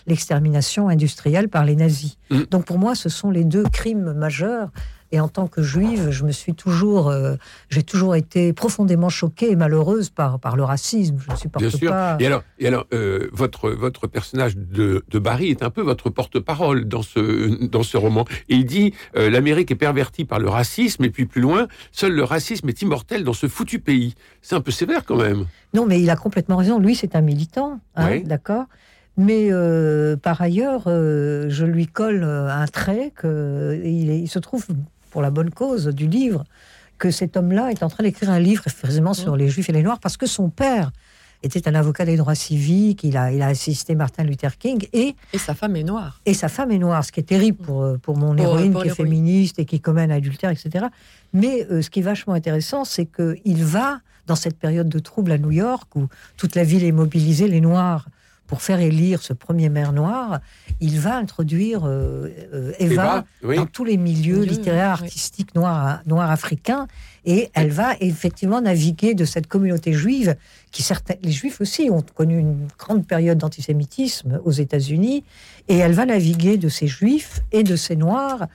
l'extermination 0.07 0.89
industrielle 0.89 1.49
par 1.49 1.65
les 1.65 1.77
nazis. 1.77 2.19
Mmh. 2.31 2.43
Donc 2.51 2.65
pour 2.65 2.79
moi, 2.79 2.95
ce 2.95 3.09
sont 3.09 3.31
les 3.31 3.45
deux 3.45 3.65
crimes 3.65 4.20
majeur. 4.21 4.71
Et 5.13 5.19
en 5.19 5.29
tant 5.29 5.49
que 5.49 5.61
juive, 5.61 6.11
je 6.11 6.25
me 6.25 6.31
suis 6.31 6.55
toujours, 6.55 7.09
euh, 7.09 7.35
j'ai 7.69 7.83
toujours 7.83 8.15
été 8.15 8.53
profondément 8.53 9.09
choquée 9.09 9.51
et 9.51 9.57
malheureuse 9.57 10.09
par, 10.09 10.39
par 10.39 10.57
le 10.57 10.63
racisme. 10.63 11.17
Je 11.19 11.33
ne 11.33 11.37
supporte 11.37 11.65
Bien 11.65 11.77
sûr. 11.77 11.91
pas. 11.91 12.17
Et 12.21 12.27
alors, 12.27 12.45
et 12.61 12.69
alors 12.69 12.87
euh, 12.93 13.29
votre, 13.33 13.71
votre 13.71 14.07
personnage 14.07 14.57
de, 14.57 15.05
de, 15.09 15.19
Barry 15.19 15.49
est 15.51 15.65
un 15.65 15.71
peu 15.71 15.83
votre 15.83 16.11
porte-parole 16.11 16.87
dans 16.87 17.03
ce, 17.03 17.67
dans 17.67 17.83
ce 17.83 17.97
roman. 17.97 18.25
il 18.49 18.65
dit 18.65 18.95
euh, 19.17 19.31
l'Amérique 19.31 19.73
est 19.73 19.77
pervertie 19.77 20.25
par 20.25 20.39
le 20.39 20.49
racisme, 20.49 21.05
et 21.05 21.11
puis 21.11 21.27
plus 21.27 21.41
loin, 21.41 21.67
seul 21.91 22.13
le 22.13 22.23
racisme 22.23 22.69
est 22.69 22.81
immortel 22.81 23.25
dans 23.25 23.33
ce 23.33 23.49
foutu 23.49 23.81
pays. 23.81 24.15
C'est 24.43 24.55
un 24.55 24.61
peu 24.61 24.71
sévère 24.71 25.05
quand 25.05 25.17
même. 25.17 25.47
Non, 25.75 25.87
mais 25.87 26.01
il 26.01 26.11
a 26.11 26.17
complètement 26.17 26.57
raison. 26.57 26.79
Lui, 26.79 26.95
c'est 26.95 27.17
un 27.17 27.21
militant, 27.21 27.81
hein, 27.97 28.21
d'accord? 28.25 28.67
Mais 29.21 29.49
euh, 29.53 30.17
par 30.17 30.41
ailleurs, 30.41 30.85
euh, 30.87 31.45
je 31.51 31.67
lui 31.67 31.87
colle 31.87 32.25
euh, 32.25 32.49
un 32.49 32.67
trait 32.67 33.13
il 33.23 34.29
se 34.29 34.39
trouve, 34.39 34.67
pour 35.11 35.21
la 35.21 35.31
bonne 35.31 35.51
cause 35.51 35.89
du 35.89 36.09
livre, 36.09 36.45
que 36.97 37.11
cet 37.11 37.37
homme-là 37.37 37.71
est 37.71 37.83
en 37.83 37.91
train 37.91 38.03
d'écrire 38.03 38.31
un 38.31 38.39
livre 38.39 38.63
précisément 38.63 39.13
sur 39.13 39.37
les 39.37 39.51
Juifs 39.51 39.69
et 39.69 39.73
les 39.73 39.83
Noirs 39.83 39.99
parce 40.01 40.17
que 40.17 40.25
son 40.25 40.49
père 40.49 40.91
était 41.43 41.69
un 41.69 41.75
avocat 41.75 42.07
des 42.07 42.17
droits 42.17 42.35
civiques. 42.35 43.05
Il 43.05 43.19
a, 43.19 43.31
il 43.31 43.43
a 43.43 43.49
assisté 43.49 43.95
Martin 43.95 44.25
Luther 44.25 44.57
King 44.57 44.89
et 44.95 45.15
et 45.35 45.39
sa 45.39 45.55
femme 45.55 45.77
est 45.77 45.85
noire. 45.85 46.23
Et 46.25 46.33
sa 46.33 46.49
femme 46.49 46.71
est 46.71 46.79
noire, 46.79 47.05
ce 47.05 47.13
qui 47.13 47.21
est 47.21 47.25
terrible 47.25 47.59
pour, 47.59 47.99
pour 47.99 48.17
mon 48.17 48.39
héroïne 48.39 48.75
qui 48.75 48.89
est 48.89 48.95
féministe 48.95 49.59
et 49.59 49.67
qui 49.67 49.81
commet 49.81 50.03
un 50.03 50.11
adultère, 50.11 50.51
etc. 50.51 50.87
Mais 51.35 51.67
euh, 51.71 51.83
ce 51.83 51.91
qui 51.91 52.01
est 52.01 52.03
vachement 52.03 52.33
intéressant, 52.33 52.87
c'est 52.87 53.05
qu'il 53.05 53.65
va, 53.65 54.01
dans 54.27 54.35
cette 54.35 54.59
période 54.59 54.89
de 54.89 54.99
trouble 54.99 55.33
à 55.33 55.37
New 55.37 55.51
York, 55.51 55.95
où 55.95 56.09
toute 56.39 56.55
la 56.55 56.65
ville 56.65 56.85
est 56.85 56.93
mobilisée, 56.93 57.49
les 57.49 57.61
Noirs, 57.61 58.07
pour 58.51 58.63
faire 58.63 58.81
élire 58.81 59.23
ce 59.23 59.33
premier 59.33 59.69
maire 59.69 59.93
noir, 59.93 60.41
il 60.81 60.99
va 60.99 61.17
introduire 61.17 61.83
euh, 61.85 62.73
Eva, 62.81 63.25
dans 63.45 63.67
tous 63.67 63.85
les 63.85 63.97
milieux 63.97 64.43
littéraires, 64.43 64.91
artistiques 65.05 65.55
noirs, 65.55 66.01
noirs 66.05 66.33
africains. 66.33 66.89
Et 67.25 67.51
elle 67.55 67.71
va 67.71 67.95
effectivement 68.01 68.61
naviguer 68.61 69.15
de 69.15 69.25
cette 69.25 69.47
communauté 69.47 69.93
juive, 69.93 70.35
qui 70.73 70.83
certains, 70.83 71.15
les 71.23 71.31
juifs 71.31 71.61
aussi 71.61 71.91
ont 71.91 72.03
connu 72.03 72.39
une 72.39 72.67
grande 72.77 73.07
période 73.07 73.39
d'antisémitisme 73.39 74.41
aux 74.45 74.51
États-Unis, 74.51 75.23
et 75.69 75.77
elle 75.77 75.93
va 75.93 76.05
naviguer 76.05 76.57
de 76.57 76.69
ces 76.69 76.89
juifs 76.89 77.43
et 77.53 77.63
de 77.63 77.77
ces 77.77 77.95
noirs 77.95 78.49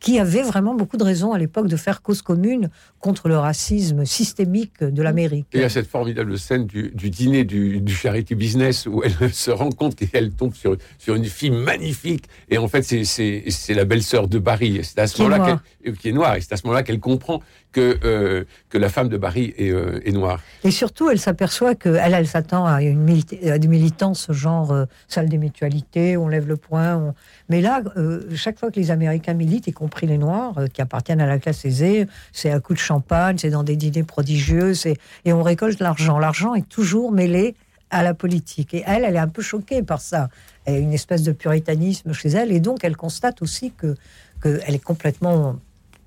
qui 0.00 0.18
avaient 0.18 0.42
vraiment 0.42 0.74
beaucoup 0.74 0.96
de 0.96 1.04
raisons 1.04 1.32
à 1.32 1.38
l'époque 1.38 1.68
de 1.68 1.76
faire 1.76 2.02
cause 2.02 2.22
commune 2.22 2.70
contre 2.98 3.28
le 3.28 3.38
racisme 3.38 4.04
systémique 4.04 4.82
de 4.82 5.02
l'Amérique. 5.02 5.46
il 5.52 5.60
y 5.60 5.64
a 5.64 5.68
cette 5.68 5.86
formidable 5.86 6.38
scène 6.38 6.66
du, 6.66 6.90
dîner 6.90 7.44
du, 7.44 7.94
charity 7.94 8.34
business 8.34 8.86
où 8.86 9.02
elle 9.04 9.32
se 9.32 9.50
rend 9.50 9.70
compte 9.70 9.94
qu'elle 9.94 10.32
tombe 10.32 10.54
sur, 10.54 10.76
sur 10.98 11.14
une 11.14 11.26
fille 11.26 11.50
magnifique 11.50 12.24
et 12.48 12.58
en 12.58 12.66
fait 12.66 12.82
c'est 12.82 13.74
la 13.74 13.84
belle-sœur 13.84 14.26
de 14.26 14.38
Barry. 14.38 14.80
C'est 14.82 14.98
à 14.98 15.06
ce 15.06 15.22
moment-là 15.22 15.60
qui 16.00 16.08
est 16.08 16.12
noire 16.12 16.36
et 16.36 16.40
c'est 16.40 16.52
à 16.52 16.56
ce 16.56 16.66
moment-là 16.66 16.82
qu'elle 16.82 17.00
comprend 17.00 17.42
que, 17.72 17.98
euh, 18.04 18.44
que 18.68 18.78
la 18.78 18.88
femme 18.88 19.08
de 19.08 19.16
Barry 19.16 19.54
est, 19.56 19.70
euh, 19.70 20.00
noire. 20.12 20.40
Et 20.64 20.70
surtout, 20.70 21.08
elle 21.10 21.18
s'aperçoit 21.18 21.74
qu'elle 21.74 22.14
elle, 22.14 22.26
s'attend 22.26 22.66
à, 22.66 22.80
des 22.80 23.68
militants 23.68 24.12
genre 24.30 24.72
euh, 24.72 24.84
salle 25.08 25.28
des 25.28 25.38
mutualités, 25.38 26.16
on 26.16 26.28
lève 26.28 26.48
le 26.48 26.56
poing. 26.56 27.14
Mais 27.48 27.60
là, 27.60 27.82
chaque 28.34 28.58
fois 28.58 28.70
que 28.70 28.78
les 28.78 28.90
Américains 28.90 29.34
militent, 29.34 29.66
y 29.66 29.72
compris 29.72 30.06
les 30.06 30.18
Noirs, 30.18 30.54
qui 30.72 30.82
appartiennent 30.82 31.20
à 31.20 31.26
la 31.26 31.38
classe 31.38 31.64
aisée, 31.64 32.06
c'est 32.32 32.50
à 32.50 32.60
coup 32.60 32.74
de 32.74 32.78
champagne, 32.78 33.38
c'est 33.38 33.50
dans 33.50 33.62
des 33.62 33.76
dîners 33.76 34.02
prodigieux, 34.02 34.72
et 35.24 35.32
on 35.32 35.42
récolte 35.42 35.80
l'argent. 35.80 36.18
L'argent 36.18 36.54
est 36.54 36.68
toujours 36.68 37.12
mêlé 37.12 37.54
à 37.90 38.02
la 38.02 38.14
politique. 38.14 38.74
Et 38.74 38.84
elle, 38.86 39.04
elle 39.04 39.16
est 39.16 39.20
un 39.20 39.28
peu 39.28 39.42
choquée 39.42 39.82
par 39.82 40.00
ça. 40.00 40.28
Elle 40.64 40.74
a 40.74 40.78
une 40.78 40.92
espèce 40.92 41.22
de 41.22 41.32
puritanisme 41.32 42.12
chez 42.12 42.28
elle, 42.30 42.52
et 42.52 42.60
donc 42.60 42.84
elle 42.84 42.96
constate 42.96 43.42
aussi 43.42 43.72
que 43.72 43.96
qu'elle 44.42 44.74
est 44.74 44.82
complètement 44.82 45.56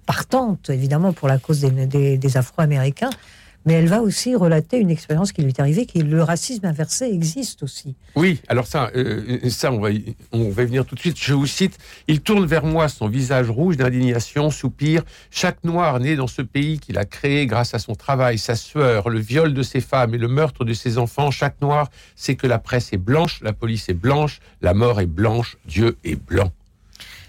partante, 0.05 0.69
évidemment, 0.69 1.13
pour 1.13 1.27
la 1.27 1.37
cause 1.37 1.61
des, 1.61 2.37
Afro-Américains, 2.37 3.09
mais 3.65 3.73
elle 3.73 3.87
va 3.87 4.01
aussi 4.01 4.35
relater 4.35 4.77
une 4.77 4.89
expérience 4.89 5.31
qui 5.31 5.41
lui 5.41 5.49
est 5.49 5.59
arrivée, 5.59 5.85
qui 5.85 5.99
est 5.99 6.03
le 6.03 6.21
racisme 6.21 6.65
inversé 6.65 7.05
existe 7.05 7.63
aussi. 7.63 7.95
Oui, 8.15 8.41
alors 8.49 8.67
ça, 8.67 8.91
euh, 8.95 9.49
ça 9.49 9.71
on, 9.71 9.79
va 9.79 9.91
y, 9.91 10.15
on 10.33 10.49
va 10.49 10.65
venir 10.65 10.85
tout 10.85 10.95
de 10.95 10.99
suite. 10.99 11.17
Je 11.17 11.33
vous 11.33 11.47
cite, 11.47 11.77
il 12.07 12.19
tourne 12.19 12.45
vers 12.45 12.65
moi 12.65 12.89
son 12.89 13.07
visage 13.07 13.49
rouge 13.49 13.77
d'indignation, 13.77 14.51
soupire. 14.51 15.03
Chaque 15.31 15.63
noir 15.63 15.99
né 15.99 16.17
dans 16.17 16.27
ce 16.27 16.41
pays 16.41 16.79
qu'il 16.79 16.97
a 16.97 17.05
créé 17.05 17.45
grâce 17.45 17.73
à 17.73 17.79
son 17.79 17.95
travail, 17.95 18.37
sa 18.37 18.55
sueur, 18.55 19.09
le 19.09 19.19
viol 19.19 19.53
de 19.53 19.63
ses 19.63 19.79
femmes 19.79 20.13
et 20.13 20.17
le 20.17 20.27
meurtre 20.27 20.65
de 20.65 20.73
ses 20.73 20.97
enfants, 20.97 21.31
chaque 21.31 21.61
noir 21.61 21.89
sait 22.15 22.35
que 22.35 22.47
la 22.47 22.59
presse 22.59 22.91
est 22.91 22.97
blanche, 22.97 23.39
la 23.41 23.53
police 23.53 23.87
est 23.87 23.93
blanche, 23.93 24.41
la 24.61 24.73
mort 24.73 24.99
est 24.99 25.05
blanche, 25.05 25.57
Dieu 25.65 25.97
est 26.03 26.15
blanc. 26.15 26.51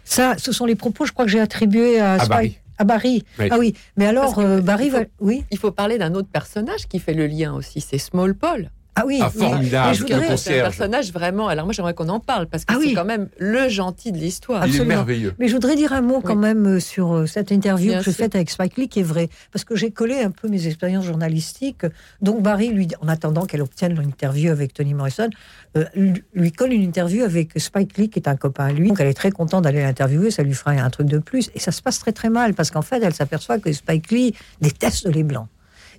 Ça, 0.05 0.35
ce 0.37 0.53
sont 0.53 0.67
les 0.67 0.75
propos, 0.75 1.07
je 1.07 1.13
crois 1.13 1.25
que 1.25 1.31
j'ai 1.31 1.41
attribués 1.41 1.99
à, 1.99 2.15
à 2.15 2.27
Barry. 2.27 2.59
À 2.79 2.85
Barry. 2.85 3.25
Ah 3.39 3.59
oui. 3.59 3.75
Mais 3.97 4.07
alors, 4.07 4.39
euh, 4.39 4.61
Barry 4.61 4.91
va. 4.91 5.01
Oui. 5.21 5.45
Il 5.51 5.59
faut 5.59 5.71
parler 5.71 5.99
d'un 5.99 6.15
autre 6.15 6.29
personnage 6.29 6.89
qui 6.89 6.99
fait 6.99 7.15
le 7.15 7.27
lien 7.27 7.55
aussi, 7.55 7.81
c'est 7.81 7.99
Small 7.99 8.35
Paul. 8.35 8.71
Ah 8.97 9.05
oui, 9.07 9.19
ah, 9.21 9.29
formidable, 9.29 9.97
C'est 10.37 10.61
un 10.61 10.63
personnage 10.63 11.13
vraiment. 11.13 11.49
Alors 11.49 11.65
moi, 11.65 11.73
j'aimerais 11.73 11.95
qu'on 11.95 12.09
en 12.09 12.21
parle 12.21 12.47
parce 12.47 12.65
que 12.65 12.75
ah 12.75 12.79
c'est 12.81 12.93
quand 12.93 13.05
même 13.05 13.29
le 13.39 13.69
gentil 13.69 14.13
de 14.13 14.19
l'histoire. 14.19 14.67
Il 14.67 14.81
est 14.81 14.85
merveilleux. 14.85 15.35
Mais 15.39 15.49
je 15.49 15.55
voudrais 15.55 15.75
dire 15.75 15.93
un 15.93 16.01
mot 16.01 16.21
quand 16.21 16.37
même 16.37 16.67
euh, 16.67 16.81
sur 16.81 17.15
euh, 17.15 17.27
cette 17.27 17.51
interview 17.51 17.95
que 17.95 18.03
je 18.03 18.11
fais 18.11 18.35
avec 18.35 18.51
Spike 18.51 18.77
Lee 18.77 18.89
qui 18.89 19.01
est 19.01 19.05
vraie, 19.05 19.29
parce 19.53 19.65
que 19.65 19.75
j'ai 19.75 19.91
collé 19.91 20.21
un 20.21 20.31
peu 20.31 20.49
mes 20.49 20.67
expériences 20.67 21.07
journalistiques. 21.07 21.87
Donc 22.21 22.43
Barry, 22.43 22.69
lui, 22.69 22.89
en 23.01 23.09
attendant 23.09 23.47
qu'elle 23.47 23.63
obtienne 23.63 23.95
l'interview 23.95 24.53
avec 24.53 24.73
Tony 24.75 24.95
Morrison, 24.95 25.29
euh, 25.77 25.85
lui 26.33 26.53
colle 26.53 26.73
une 26.73 26.83
interview 26.83 27.25
avec 27.25 27.51
Spike 27.57 27.99
Lee 27.99 28.09
qui 28.11 28.21
est 28.21 28.29
un 28.29 28.37
copain 28.37 28.67
à 28.67 28.73
lui. 28.73 28.89
Donc 28.89 29.01
elle 29.01 29.09
est 29.09 29.15
très 29.15 29.33
contente 29.33 29.65
d'aller 29.65 29.83
l'interviewer, 29.83 30.31
ça 30.31 30.45
lui 30.45 30.55
fera 30.55 30.71
un 30.71 30.91
truc 30.91 31.09
de 31.09 31.19
plus. 31.19 31.51
Et 31.55 31.59
ça 31.59 31.73
se 31.73 31.83
passe 31.83 31.99
très 31.99 32.13
très 32.13 32.31
mal 32.31 32.55
parce 32.55 32.71
qu'en 32.71 32.83
fait, 32.83 33.03
elle 33.03 33.15
s'aperçoit 33.15 33.59
que 33.59 33.73
Spike 33.73 34.11
Lee 34.13 34.35
déteste 34.61 35.09
les 35.09 35.25
blancs 35.25 35.49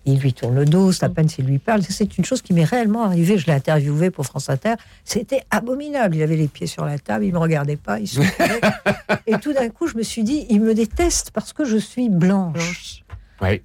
il 0.05 0.19
lui 0.19 0.33
tourne 0.33 0.55
le 0.55 0.65
dos, 0.65 0.91
c'est 0.91 1.03
à 1.03 1.09
peine 1.09 1.27
s'il 1.27 1.45
lui 1.45 1.59
parle. 1.59 1.81
C'est 1.81 2.17
une 2.17 2.25
chose 2.25 2.41
qui 2.41 2.53
m'est 2.53 2.63
réellement 2.63 3.03
arrivée. 3.03 3.37
Je 3.37 3.47
l'ai 3.47 3.53
interviewé 3.53 4.11
pour 4.11 4.25
France 4.25 4.49
Inter. 4.49 4.75
C'était 5.03 5.41
abominable. 5.49 6.15
Il 6.15 6.21
avait 6.21 6.35
les 6.35 6.47
pieds 6.47 6.67
sur 6.67 6.85
la 6.85 6.99
table, 6.99 7.25
il 7.25 7.33
me 7.33 7.39
regardait 7.39 7.75
pas, 7.75 7.99
il 7.99 8.07
souriait. 8.07 8.31
et 9.27 9.37
tout 9.39 9.53
d'un 9.53 9.69
coup, 9.69 9.87
je 9.87 9.97
me 9.97 10.03
suis 10.03 10.23
dit, 10.23 10.45
il 10.49 10.61
me 10.61 10.73
déteste 10.73 11.31
parce 11.31 11.53
que 11.53 11.65
je 11.65 11.77
suis 11.77 12.09
blanche. 12.09 13.03
Oui. 13.41 13.61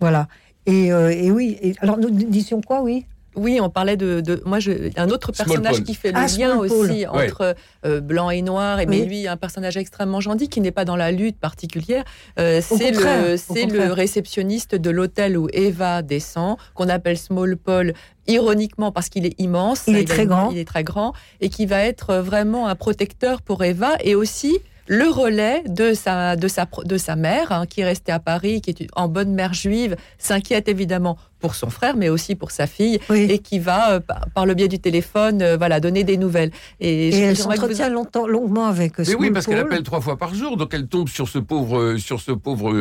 Voilà. 0.00 0.28
Et, 0.66 0.92
euh, 0.92 1.30
oui. 1.30 1.74
alors, 1.80 1.98
nous 1.98 2.10
disions 2.10 2.60
quoi, 2.60 2.82
oui? 2.82 3.06
Oui, 3.40 3.58
on 3.60 3.70
parlait 3.70 3.96
de, 3.96 4.42
moi, 4.44 4.60
je, 4.60 4.90
un 4.96 5.08
autre 5.08 5.32
personnage 5.32 5.82
qui 5.82 5.94
fait 5.94 6.12
le 6.12 6.18
ah, 6.18 6.26
lien 6.26 6.56
aussi 6.58 7.06
entre 7.06 7.54
euh, 7.86 8.00
blanc 8.00 8.28
et 8.30 8.42
noir, 8.42 8.80
et 8.80 8.86
mais 8.86 9.04
lui, 9.04 9.26
un 9.26 9.38
personnage 9.38 9.76
extrêmement 9.76 10.20
gentil 10.20 10.48
qui 10.48 10.60
n'est 10.60 10.70
pas 10.70 10.84
dans 10.84 10.96
la 10.96 11.10
lutte 11.10 11.38
particulière. 11.38 12.04
Euh, 12.38 12.60
c'est 12.62 12.90
le, 12.90 13.36
c'est 13.36 13.66
le 13.66 13.92
réceptionniste 13.92 14.74
de 14.74 14.90
l'hôtel 14.90 15.38
où 15.38 15.48
Eva 15.52 16.02
descend, 16.02 16.56
qu'on 16.74 16.88
appelle 16.88 17.16
Small 17.16 17.56
Paul 17.56 17.94
ironiquement 18.26 18.92
parce 18.92 19.08
qu'il 19.08 19.24
est 19.24 19.40
immense. 19.40 19.84
Il 19.86 19.96
est 19.96 20.06
très 20.06 20.26
grand. 20.26 20.50
Il 20.50 20.58
est 20.58 20.68
très 20.68 20.84
grand 20.84 21.14
et 21.40 21.48
qui 21.48 21.66
va 21.66 21.82
être 21.82 22.16
vraiment 22.16 22.68
un 22.68 22.74
protecteur 22.74 23.40
pour 23.40 23.64
Eva 23.64 23.96
et 24.04 24.14
aussi 24.14 24.58
le 24.90 25.08
relais 25.08 25.62
de 25.68 25.94
sa, 25.94 26.34
de 26.34 26.48
sa, 26.48 26.66
de 26.84 26.98
sa 26.98 27.14
mère, 27.14 27.52
hein, 27.52 27.64
qui 27.66 27.80
est 27.80 27.84
restée 27.84 28.10
à 28.10 28.18
Paris, 28.18 28.60
qui 28.60 28.70
est 28.70 28.88
en 28.96 29.06
bonne 29.06 29.32
mère 29.32 29.54
juive, 29.54 29.94
s'inquiète 30.18 30.68
évidemment 30.68 31.16
pour 31.40 31.54
son 31.54 31.70
frère, 31.70 31.96
mais 31.96 32.08
aussi 32.08 32.34
pour 32.34 32.50
sa 32.50 32.66
fille, 32.66 33.00
et 33.12 33.38
qui 33.38 33.58
va, 33.58 33.92
euh, 33.92 34.00
par, 34.34 34.46
le 34.46 34.54
biais 34.54 34.68
du 34.68 34.78
téléphone, 34.78 35.42
euh, 35.42 35.56
voilà, 35.56 35.80
donner 35.80 36.04
des 36.04 36.16
nouvelles. 36.16 36.50
Et, 36.80 37.08
elle 37.18 37.36
s'entretient 37.36 37.88
longtemps, 37.88 38.26
longuement 38.26 38.66
avec 38.66 38.98
Mais 38.98 39.14
oui, 39.14 39.30
parce 39.30 39.46
qu'elle 39.46 39.58
appelle 39.58 39.82
trois 39.82 40.00
fois 40.00 40.16
par 40.16 40.34
jour, 40.34 40.56
donc 40.56 40.72
elle 40.74 40.86
tombe 40.86 41.08
sur 41.08 41.28
ce 41.28 41.38
pauvre, 41.38 41.78
euh, 41.78 41.98
sur 41.98 42.20
ce 42.20 42.32
pauvre 42.32 42.72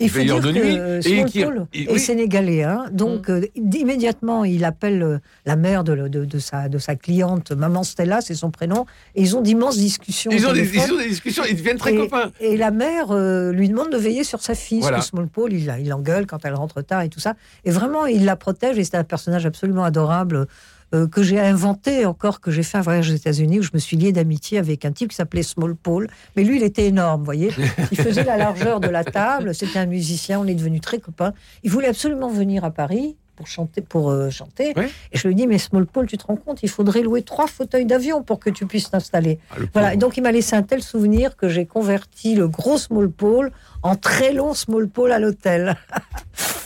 veilleur 0.00 0.40
de 0.40 0.52
nuit. 0.52 1.10
et 1.10 1.24
qui 1.24 1.40
est 1.74 1.98
sénégalais, 1.98 2.62
hein, 2.62 2.86
donc 2.92 3.28
mm. 3.28 3.42
immédiatement 3.74 4.44
il 4.44 4.64
appelle 4.64 5.20
la 5.44 5.56
mère 5.56 5.84
de, 5.84 6.08
de, 6.08 6.24
de, 6.24 6.38
sa, 6.38 6.68
de 6.68 6.78
sa 6.78 6.96
cliente, 6.96 7.52
Maman 7.52 7.82
Stella, 7.82 8.20
c'est 8.20 8.34
son 8.34 8.50
prénom, 8.50 8.86
et 9.14 9.22
ils 9.22 9.36
ont 9.36 9.42
d'immenses 9.42 9.76
discussions. 9.76 10.30
Ils 10.32 10.46
ont, 10.46 10.52
des, 10.52 10.68
ils 10.74 10.92
ont, 10.92 10.96
des, 10.96 11.08
discussions, 11.08 11.42
ils 11.48 11.56
deviennent 11.56 11.78
très 11.78 11.94
copains. 11.94 12.30
Et 12.40 12.56
la 12.56 12.70
mère 12.70 13.14
lui 13.52 13.68
demande 13.68 13.90
de 13.90 13.98
veiller 13.98 14.24
sur 14.24 14.40
sa 14.40 14.54
fille, 14.54 14.80
voilà. 14.80 15.02
Small 15.02 15.28
Paul, 15.28 15.52
il, 15.52 15.74
il 15.80 15.88
l'engueule 15.88 16.26
quand 16.26 16.44
elle 16.44 16.54
rentre 16.54 16.82
tard 16.82 17.02
et 17.02 17.08
tout 17.08 17.20
ça. 17.20 17.34
Et 17.64 17.70
vraiment, 17.70 17.97
il 18.06 18.24
la 18.24 18.36
protège 18.36 18.78
et 18.78 18.84
c'est 18.84 18.96
un 18.96 19.04
personnage 19.04 19.46
absolument 19.46 19.84
adorable. 19.84 20.46
Euh, 20.94 21.06
que 21.06 21.22
j'ai 21.22 21.38
inventé 21.38 22.06
encore, 22.06 22.40
que 22.40 22.50
j'ai 22.50 22.62
fait 22.62 22.78
un 22.78 22.80
voyage 22.80 23.10
aux 23.10 23.14
États-Unis 23.14 23.58
où 23.58 23.62
je 23.62 23.72
me 23.74 23.78
suis 23.78 23.98
lié 23.98 24.10
d'amitié 24.10 24.56
avec 24.56 24.86
un 24.86 24.92
type 24.92 25.10
qui 25.10 25.16
s'appelait 25.16 25.42
Small 25.42 25.74
Paul. 25.74 26.08
Mais 26.34 26.44
lui, 26.44 26.56
il 26.56 26.62
était 26.62 26.86
énorme, 26.86 27.20
vous 27.20 27.26
voyez. 27.26 27.50
Il 27.92 28.00
faisait 28.00 28.24
la 28.24 28.38
largeur 28.38 28.80
de 28.80 28.88
la 28.88 29.04
table. 29.04 29.54
C'était 29.54 29.78
un 29.78 29.84
musicien. 29.84 30.40
On 30.40 30.46
est 30.46 30.54
devenus 30.54 30.80
très 30.80 30.98
copains. 30.98 31.34
Il 31.62 31.70
voulait 31.70 31.88
absolument 31.88 32.30
venir 32.30 32.64
à 32.64 32.70
Paris 32.70 33.16
pour 33.36 33.46
chanter. 33.46 33.82
Pour, 33.82 34.10
euh, 34.10 34.30
chanter. 34.30 34.72
Et 35.12 35.18
je 35.18 35.28
lui 35.28 35.34
dis, 35.34 35.46
mais 35.46 35.58
Small 35.58 35.84
Paul, 35.84 36.06
tu 36.06 36.16
te 36.16 36.26
rends 36.26 36.36
compte, 36.36 36.60
il 36.62 36.70
faudrait 36.70 37.02
louer 37.02 37.20
trois 37.20 37.48
fauteuils 37.48 37.84
d'avion 37.84 38.22
pour 38.22 38.40
que 38.40 38.48
tu 38.48 38.64
puisses 38.64 38.90
t'installer. 38.90 39.38
Ah, 39.50 39.56
voilà. 39.74 39.94
Et 39.94 39.98
donc, 39.98 40.16
il 40.16 40.22
m'a 40.22 40.32
laissé 40.32 40.56
un 40.56 40.62
tel 40.62 40.82
souvenir 40.82 41.36
que 41.36 41.50
j'ai 41.50 41.66
converti 41.66 42.34
le 42.34 42.48
gros 42.48 42.78
Small 42.78 43.10
Paul 43.10 43.52
en 43.82 43.94
très 43.94 44.32
long 44.32 44.54
Small 44.54 44.88
Paul 44.88 45.12
à 45.12 45.18
l'hôtel. 45.18 45.76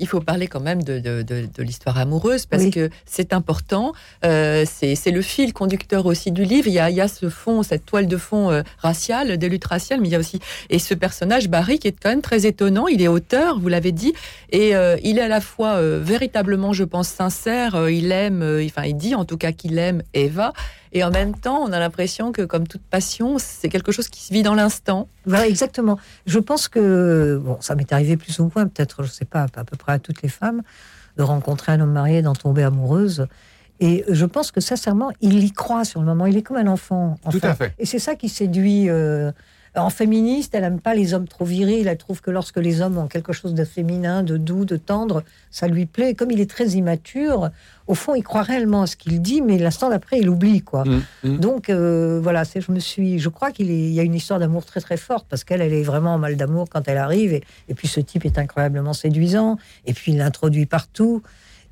il 0.00 0.06
faut 0.06 0.20
parler 0.20 0.46
quand 0.46 0.60
même 0.60 0.82
de, 0.82 1.62
l'histoire 1.62 1.98
amoureuse 1.98 2.46
parce 2.46 2.66
que 2.66 2.90
c'est 3.06 3.32
important. 3.32 3.92
Euh, 4.24 4.64
c'est 4.66 5.10
le 5.10 5.22
fil 5.22 5.52
conducteur 5.52 6.06
aussi 6.06 6.30
du 6.30 6.44
livre. 6.44 6.68
Il 6.68 6.74
y 6.74 6.78
a, 6.78 7.08
ce 7.08 7.28
fond, 7.28 7.62
cette 7.62 7.86
toile 7.86 8.06
de 8.06 8.16
fond 8.16 8.50
euh, 8.50 8.62
raciale, 8.78 9.36
des 9.38 9.48
luttes 9.48 9.64
raciales, 9.64 10.00
mais 10.00 10.08
il 10.08 10.12
y 10.12 10.16
a 10.16 10.18
aussi 10.18 10.40
et 10.70 10.78
ce 10.78 10.94
personnage 10.94 11.48
Barry 11.48 11.78
qui 11.78 11.88
est 11.88 11.96
quand 12.00 12.10
même 12.10 12.22
très 12.22 12.46
étonnant. 12.46 12.88
Il 12.88 13.02
est 13.02 13.08
auteur, 13.08 13.58
vous 13.58 13.68
l'avez 13.68 13.92
dit, 13.92 14.12
et 14.50 14.74
euh, 14.74 14.96
il 15.02 15.18
est 15.18 15.22
à 15.22 15.28
la 15.28 15.40
fois 15.40 15.80
véritablement, 15.98 16.72
je 16.72 16.84
pense, 16.84 17.08
sincère. 17.08 17.88
il 17.88 18.12
aime, 18.12 18.42
enfin, 18.66 18.84
il 18.84 18.96
dit 18.96 19.14
en 19.14 19.24
tout 19.24 19.36
cas 19.36 19.52
qu'il 19.52 19.78
aime 19.78 20.02
Eva. 20.14 20.52
Et 20.92 21.02
en 21.04 21.10
même 21.10 21.34
temps, 21.34 21.62
on 21.62 21.72
a 21.72 21.78
l'impression 21.78 22.32
que, 22.32 22.42
comme 22.42 22.68
toute 22.68 22.82
passion, 22.82 23.36
c'est 23.38 23.70
quelque 23.70 23.92
chose 23.92 24.08
qui 24.08 24.22
se 24.22 24.32
vit 24.32 24.42
dans 24.42 24.54
l'instant. 24.54 25.08
Voilà, 25.24 25.48
exactement. 25.48 25.98
Je 26.26 26.38
pense 26.38 26.68
que, 26.68 27.40
bon, 27.42 27.56
ça 27.60 27.74
m'est 27.74 27.90
arrivé 27.92 28.18
plus 28.18 28.38
ou 28.40 28.50
moins, 28.54 28.66
peut-être, 28.66 29.02
je 29.02 29.08
ne 29.08 29.12
sais 29.12 29.24
pas, 29.24 29.46
à 29.54 29.64
peu 29.64 29.76
près 29.76 29.92
à 29.92 29.98
toutes 29.98 30.20
les 30.22 30.28
femmes, 30.28 30.62
de 31.16 31.22
rencontrer 31.22 31.72
un 31.72 31.80
homme 31.80 31.92
marié, 31.92 32.20
d'en 32.20 32.34
tomber 32.34 32.62
amoureuse. 32.62 33.26
Et 33.80 34.04
je 34.08 34.26
pense 34.26 34.52
que 34.52 34.60
sincèrement, 34.60 35.10
il 35.22 35.42
y 35.42 35.50
croit 35.50 35.84
sur 35.84 36.00
le 36.00 36.06
moment. 36.06 36.26
Il 36.26 36.36
est 36.36 36.42
comme 36.42 36.58
un 36.58 36.68
enfant. 36.68 37.18
Tout 37.30 37.40
à 37.42 37.54
fait. 37.54 37.74
Et 37.78 37.86
c'est 37.86 37.98
ça 37.98 38.14
qui 38.14 38.28
séduit 38.28 38.88
euh, 38.88 39.32
En 39.74 39.88
féministe, 39.88 40.54
elle 40.54 40.62
n'aime 40.64 40.80
pas 40.80 40.94
les 40.94 41.14
hommes 41.14 41.26
trop 41.26 41.46
virils. 41.46 41.88
Elle 41.88 41.96
trouve 41.96 42.20
que 42.20 42.30
lorsque 42.30 42.58
les 42.58 42.82
hommes 42.82 42.98
ont 42.98 43.06
quelque 43.08 43.32
chose 43.32 43.54
de 43.54 43.64
féminin, 43.64 44.22
de 44.22 44.36
doux, 44.36 44.66
de 44.66 44.76
tendre, 44.76 45.22
ça 45.50 45.66
lui 45.66 45.86
plaît. 45.86 46.12
Comme 46.14 46.30
il 46.30 46.40
est 46.40 46.50
très 46.50 46.68
immature, 46.72 47.48
au 47.86 47.94
fond, 47.94 48.14
il 48.14 48.22
croit 48.22 48.42
réellement 48.42 48.82
à 48.82 48.86
ce 48.86 48.96
qu'il 48.96 49.22
dit, 49.22 49.40
mais 49.40 49.56
l'instant 49.56 49.88
d'après, 49.88 50.18
il 50.18 50.28
oublie, 50.28 50.60
quoi. 50.60 50.84
Mm, 50.84 51.02
mm. 51.24 51.38
Donc 51.38 51.70
euh, 51.70 52.20
voilà, 52.22 52.44
c'est, 52.44 52.60
je 52.60 52.70
me 52.70 52.80
suis, 52.80 53.18
je 53.18 53.30
crois 53.30 53.50
qu'il 53.50 53.70
est- 53.70 53.88
il 53.88 53.94
y 53.94 54.00
a 54.00 54.02
une 54.02 54.14
histoire 54.14 54.38
d'amour 54.38 54.66
très 54.66 54.80
très 54.82 54.98
forte 54.98 55.26
parce 55.28 55.42
qu'elle, 55.42 55.62
elle 55.62 55.72
est 55.72 55.82
vraiment 55.82 56.14
en 56.14 56.18
mal 56.18 56.36
d'amour 56.36 56.66
quand 56.70 56.86
elle 56.86 56.98
arrive, 56.98 57.32
et, 57.32 57.42
et 57.68 57.74
puis 57.74 57.88
ce 57.88 58.00
type 58.00 58.26
est 58.26 58.36
incroyablement 58.38 58.92
séduisant, 58.92 59.56
et 59.86 59.94
puis 59.94 60.12
il 60.12 60.18
l'introduit 60.18 60.66
partout. 60.66 61.22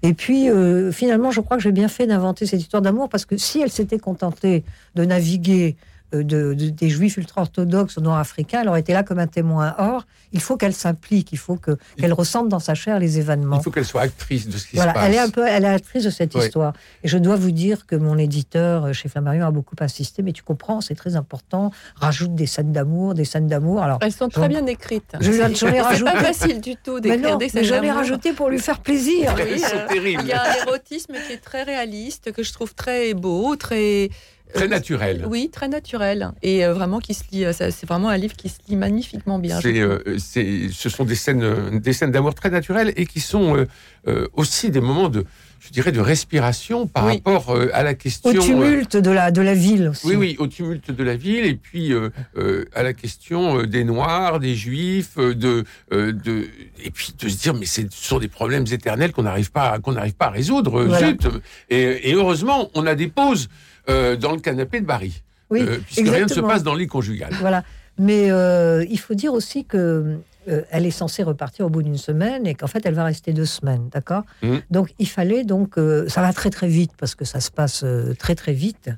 Et 0.02 0.14
puis, 0.14 0.48
euh, 0.48 0.90
finalement, 0.90 1.30
je 1.30 1.42
crois 1.42 1.58
que 1.58 1.62
j'ai 1.62 1.72
bien 1.72 1.88
fait 1.88 2.06
d'inventer 2.06 2.46
cette 2.46 2.60
histoire 2.62 2.80
d'amour 2.80 3.10
parce 3.10 3.26
que 3.26 3.36
si 3.36 3.60
elle 3.60 3.70
s'était 3.70 3.98
contentée 3.98 4.64
de 4.94 5.04
naviguer 5.04 5.76
de, 6.12 6.54
de- 6.54 6.70
des 6.70 6.88
juifs 6.90 7.16
ultra-orthodoxes 7.16 7.98
au 7.98 8.00
nord-africain, 8.00 8.60
elle 8.62 8.68
aurait 8.68 8.80
été 8.80 8.92
là 8.92 9.02
comme 9.02 9.18
un 9.18 9.26
témoin. 9.26 9.74
Or, 9.78 10.06
il 10.32 10.40
faut 10.40 10.56
qu'elle 10.56 10.74
s'implique, 10.74 11.32
il 11.32 11.38
faut 11.38 11.56
que, 11.56 11.72
qu'elle 11.98 12.12
ressente 12.12 12.48
dans 12.48 12.58
sa 12.58 12.74
chair 12.74 12.98
les 12.98 13.18
événements. 13.18 13.58
Il 13.58 13.62
faut 13.62 13.70
qu'elle 13.70 13.84
soit 13.84 14.02
actrice 14.02 14.48
de 14.48 14.56
ce 14.58 14.66
qui 14.66 14.76
Voilà, 14.76 14.92
se 14.92 14.94
passe. 14.98 15.06
elle 15.08 15.14
est 15.14 15.18
un 15.18 15.30
peu, 15.30 15.46
elle 15.46 15.64
est 15.64 15.68
actrice 15.68 16.04
de 16.04 16.10
cette 16.10 16.34
histoire. 16.34 16.72
Et 17.02 17.08
je 17.08 17.18
dois 17.18 17.36
vous 17.36 17.50
dire 17.50 17.86
que 17.86 17.96
mon 17.96 18.16
éditeur 18.18 18.86
euh, 18.86 18.92
chez 18.92 19.08
Flammarion 19.08 19.46
a 19.46 19.50
beaucoup 19.50 19.76
insisté, 19.80 20.22
mais 20.22 20.32
tu 20.32 20.42
comprends, 20.42 20.80
c'est 20.80 20.94
très 20.94 21.16
important. 21.16 21.70
Rajoute 21.96 22.34
des 22.34 22.46
scènes 22.46 22.72
d'amour, 22.72 23.14
des 23.14 23.24
scènes 23.24 23.46
d'amour. 23.46 23.82
Alors, 23.82 23.98
Elles 24.00 24.12
sont 24.12 24.28
très 24.28 24.48
bien 24.48 24.64
écrites. 24.66 25.14
je, 25.20 25.32
j'en 25.32 25.48
ai 25.48 25.54
C'est 25.54 25.80
rajouté. 25.80 26.10
pas 26.12 26.22
facile 26.24 26.60
du 26.60 26.76
tout 26.76 27.00
d'écrire 27.00 27.36
des 27.38 27.46
mais 27.46 27.48
scènes 27.50 27.64
j'en 27.64 27.74
ai 27.76 27.80
d'amour. 27.80 27.94
rajouté 27.96 28.32
pour 28.32 28.48
lui 28.50 28.58
faire 28.58 28.78
plaisir. 28.80 29.34
Oui, 29.36 29.62
euh, 29.74 29.88
terribles. 29.88 30.22
Il 30.24 30.28
y 30.28 30.32
a 30.32 30.42
un 30.42 30.66
érotisme 30.66 31.14
qui 31.26 31.32
est 31.34 31.42
très 31.42 31.62
réaliste, 31.62 32.32
que 32.32 32.42
je 32.42 32.52
trouve 32.52 32.74
très 32.74 33.14
beau, 33.14 33.56
très. 33.56 34.10
Très 34.54 34.64
euh, 34.64 34.68
naturel. 34.68 35.24
Oui, 35.28 35.50
très 35.52 35.68
naturel. 35.68 36.30
Et 36.42 36.64
euh, 36.64 36.72
vraiment 36.74 36.98
qui 36.98 37.14
se 37.14 37.24
lit. 37.32 37.44
euh, 37.44 37.52
C'est 37.52 37.86
vraiment 37.86 38.08
un 38.08 38.16
livre 38.16 38.34
qui 38.36 38.48
se 38.48 38.58
lit 38.68 38.76
magnifiquement 38.76 39.38
bien. 39.38 39.60
euh, 39.64 39.98
c'est- 40.18 40.68
ce 40.72 40.88
sont 40.88 41.04
des 41.04 41.14
scènes, 41.14 41.42
euh, 41.42 41.78
des 41.78 41.92
scènes 41.92 42.10
d'amour 42.12 42.34
très 42.34 42.50
naturelles 42.50 42.92
et 42.96 43.06
qui 43.06 43.20
sont 43.20 43.56
euh, 43.56 43.66
euh, 44.08 44.26
aussi 44.34 44.70
des 44.70 44.80
moments 44.80 45.08
de, 45.10 45.24
je 45.60 45.68
dirais, 45.70 45.92
de 45.92 46.00
respiration 46.00 46.86
par 46.86 47.06
Oui. 47.06 47.14
rapport 47.14 47.50
euh, 47.54 47.68
à 47.74 47.82
la 47.82 47.94
question. 47.94 48.30
Au 48.30 48.34
euh, 48.34 48.40
tumulte 48.40 48.96
de 48.96 49.10
la, 49.10 49.30
de 49.30 49.42
la 49.42 49.54
ville 49.54 49.88
aussi. 49.88 50.06
oui, 50.06 50.16
oui, 50.16 50.36
au 50.38 50.46
tumulte 50.46 50.90
de 50.90 51.04
la 51.04 51.16
ville 51.16 51.44
et 51.44 51.54
puis 51.54 51.92
euh, 51.92 52.08
euh, 52.38 52.64
à 52.74 52.82
la 52.82 52.92
question 52.94 53.58
euh, 53.60 53.66
des 53.66 53.84
Noirs, 53.84 54.40
des 54.40 54.54
Juifs, 54.54 55.18
euh, 55.18 55.34
de, 55.34 55.64
euh, 55.92 56.12
de, 56.12 56.48
et 56.82 56.90
puis 56.90 57.12
de 57.18 57.28
se 57.28 57.38
dire 57.38 57.52
mais 57.54 57.66
c'est- 57.66 57.92
ce 57.92 58.04
sont 58.08 58.18
des 58.18 58.28
problèmes 58.28 58.64
éternels 58.70 59.12
qu'on 59.12 59.24
n'arrive 59.24 59.50
pas, 59.52 59.70
à- 59.72 59.78
qu'on 59.78 59.92
n'arrive 59.92 60.14
pas 60.14 60.26
à 60.26 60.30
résoudre. 60.30 60.82
Voilà. 60.84 61.08
zut. 61.08 61.28
Et, 61.68 62.10
et 62.10 62.14
heureusement, 62.14 62.70
on 62.74 62.86
a 62.86 62.94
des 62.94 63.08
pauses 63.08 63.48
euh, 63.90 64.16
dans 64.16 64.32
le 64.32 64.40
canapé 64.40 64.80
de 64.80 64.86
Barry, 64.86 65.22
Oui, 65.50 65.60
euh, 65.62 65.78
puisque 65.84 66.08
rien 66.08 66.24
ne 66.24 66.28
se 66.28 66.40
passe 66.40 66.62
dans 66.62 66.74
le 66.74 66.80
lit 66.80 66.86
conjugal. 66.86 67.32
Voilà. 67.40 67.64
Mais 67.98 68.30
euh, 68.30 68.84
il 68.88 68.98
faut 68.98 69.14
dire 69.14 69.32
aussi 69.34 69.64
que 69.64 70.16
euh, 70.48 70.62
elle 70.70 70.86
est 70.86 70.90
censée 70.90 71.22
repartir 71.22 71.66
au 71.66 71.68
bout 71.68 71.82
d'une 71.82 71.98
semaine 71.98 72.46
et 72.46 72.54
qu'en 72.54 72.66
fait 72.66 72.86
elle 72.86 72.94
va 72.94 73.04
rester 73.04 73.32
deux 73.32 73.44
semaines, 73.44 73.88
d'accord 73.92 74.22
Mhm. 74.42 74.62
Donc 74.70 74.94
il 74.98 75.08
fallait 75.08 75.44
donc 75.44 75.74
ça 76.08 76.22
va 76.22 76.32
très 76.32 76.48
très 76.50 76.68
vite 76.68 76.92
parce 76.96 77.14
que 77.14 77.24
ça 77.26 77.40
se 77.40 77.50
passe 77.50 77.84
très 78.18 78.34
très 78.34 78.52
vite 78.54 78.88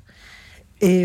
et, 0.79 1.03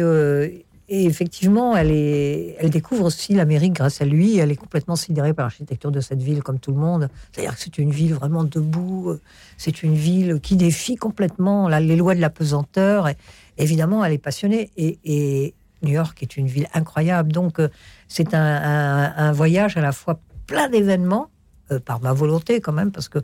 et 0.90 1.04
effectivement 1.06 1.76
elle 1.76 1.90
est 1.90 2.56
elle 2.60 2.70
découvre 2.70 3.04
aussi 3.06 3.34
l'Amérique 3.34 3.72
grâce 3.74 4.00
à 4.00 4.04
lui. 4.04 4.38
Elle 4.38 4.50
est 4.52 4.56
complètement 4.56 4.94
sidérée 4.96 5.34
par 5.34 5.46
l'architecture 5.46 5.90
de 5.90 6.00
cette 6.00 6.22
ville 6.22 6.42
comme 6.42 6.60
tout 6.60 6.70
le 6.70 6.78
monde. 6.78 7.08
C'est-à-dire 7.32 7.54
que 7.56 7.60
c'est 7.60 7.78
une 7.78 7.90
ville 7.90 8.14
vraiment 8.14 8.44
debout. 8.44 9.16
C'est 9.56 9.82
une 9.82 9.94
ville 9.94 10.38
qui 10.40 10.54
défie 10.56 10.94
complètement 10.96 11.68
la- 11.68 11.80
les 11.80 11.96
lois 11.96 12.14
de 12.14 12.20
la 12.20 12.30
pesanteur. 12.30 13.08
Et, 13.08 13.16
évidemment 13.58 14.04
elle 14.04 14.12
est 14.12 14.18
passionnée 14.18 14.70
et, 14.76 15.54
New 15.80 15.92
York 15.92 16.20
est 16.24 16.36
une 16.36 16.48
ville 16.48 16.66
incroyable. 16.74 17.30
Donc, 17.30 17.60
euh, 17.60 17.68
c'est 18.08 18.34
un 18.34 19.30
voyage 19.30 19.76
à 19.76 19.80
la 19.80 19.92
fois 19.92 20.18
plein 20.48 20.68
d'événements, 20.68 21.30
euh, 21.70 21.78
par 21.80 22.00
ma 22.00 22.14
volonté 22.14 22.60
quand 22.60 22.72
même, 22.72 22.90
parce 22.90 23.08
que. 23.08 23.18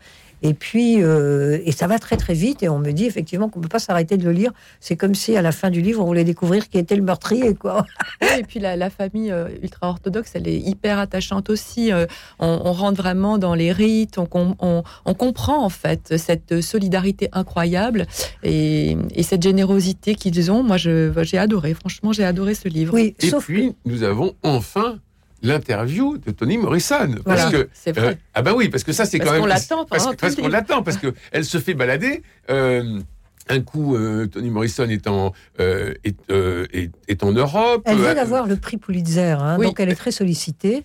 Et 0.47 0.53
puis, 0.55 1.03
euh, 1.03 1.59
et 1.65 1.73
ça 1.73 1.87
va 1.87 1.99
très 1.99 2.17
très 2.19 2.35
vite, 2.35 2.63
et 2.63 2.69
on 2.69 2.79
me 2.79 2.93
dit 2.93 3.07
effectivement 3.07 3.49
qu'on 3.49 3.61
ne 3.61 3.65
peut 3.65 3.69
pas 3.71 3.79
s'arrêter 3.79 4.19
de 4.19 4.25
le 4.25 4.33
lire. 4.33 4.53
C'est 4.79 4.95
comme 4.95 5.15
si 5.15 5.37
à 5.37 5.43
la 5.43 5.53
fin 5.53 5.71
du 5.71 5.81
livre, 5.81 6.03
on 6.03 6.05
voulait 6.07 6.23
découvrir 6.23 6.69
qui 6.69 6.77
était 6.79 6.97
le 6.97 7.03
meurtrier, 7.03 7.55
quoi. 7.55 7.87
Et 8.39 8.43
puis 8.43 8.61
la, 8.61 8.77
la 8.77 8.91
famille 8.91 9.33
euh, 9.33 9.49
ultra-orthodoxe, 9.63 10.33
elle 10.35 10.47
est 10.47 10.59
hyper 10.59 10.99
attachante 10.99 11.49
aussi. 11.49 11.91
Euh, 11.93 12.05
on, 12.39 12.61
on 12.65 12.73
rentre 12.73 13.01
vraiment 13.01 13.39
dans 13.39 13.55
les 13.55 13.73
rites, 13.73 14.18
on, 14.18 14.27
com- 14.27 14.55
on, 14.61 14.83
on 15.07 15.14
comprend 15.14 15.64
en 15.64 15.71
fait 15.71 16.16
cette 16.18 16.61
solidarité 16.61 17.31
incroyable 17.33 18.07
et, 18.42 18.97
et 19.14 19.23
cette 19.23 19.42
générosité 19.42 20.14
qu'ils 20.14 20.51
ont. 20.53 20.62
Moi, 20.62 20.77
je- 20.77 21.11
j'ai 21.23 21.38
adoré, 21.38 21.73
franchement, 21.73 22.12
j'ai 22.12 22.25
adoré 22.25 22.55
ce 22.55 22.68
livre. 22.68 22.92
Oui, 22.92 23.14
Et 23.18 23.31
sauf 23.31 23.47
puis, 23.47 23.75
nous 23.87 24.03
avons 24.03 24.35
enfin 24.42 24.99
l'interview 25.48 26.18
de 26.18 26.30
Toni 26.33 26.59
Morrison. 26.59 27.14
Voilà. 27.24 27.42
Parce 27.42 27.52
que, 27.54 27.68
C'est 27.72 27.92
vrai. 27.96 28.09
euh, 28.09 28.14
ah 28.35 28.42
ben 28.42 28.52
oui, 28.54 28.68
parce 28.68 28.83
que 28.85 28.92
ça, 28.92 29.04
c'est 29.04 29.18
quand 29.18 29.30
même... 29.33 29.40
qu'on 29.42 29.46
l'attend 29.46 29.85
Parce, 29.85 30.07
que- 30.07 30.16
parce 30.16 30.35
qu'on 30.37 30.48
l'attend, 30.48 30.83
parce 30.83 30.96
qu'elle 30.98 31.44
se 31.54 31.59
fait 31.59 31.74
balader. 31.74 32.22
euh, 32.50 33.00
un 33.50 33.61
coup, 33.61 33.94
euh, 33.94 34.26
Toni 34.26 34.48
Morrison 34.48 34.88
est 34.88 35.07
en, 35.07 35.33
euh, 35.61 35.92
est, 36.02 36.16
euh, 36.30 36.66
est, 36.72 36.90
est 37.09 37.22
en 37.22 37.30
Europe. 37.33 37.83
elle 37.85 37.98
vient 37.98 38.07
Euh, 38.07 38.14
d'avoir 38.14 38.46
le 38.46 38.57
prix 38.57 38.78
Pulitzer, 38.78 39.37
hein, 39.38 39.57
Oui. 39.59 39.66
donc 39.66 39.78
elle 39.80 39.90
est 39.90 39.94
très 39.96 40.12
sollicitée. 40.12 40.83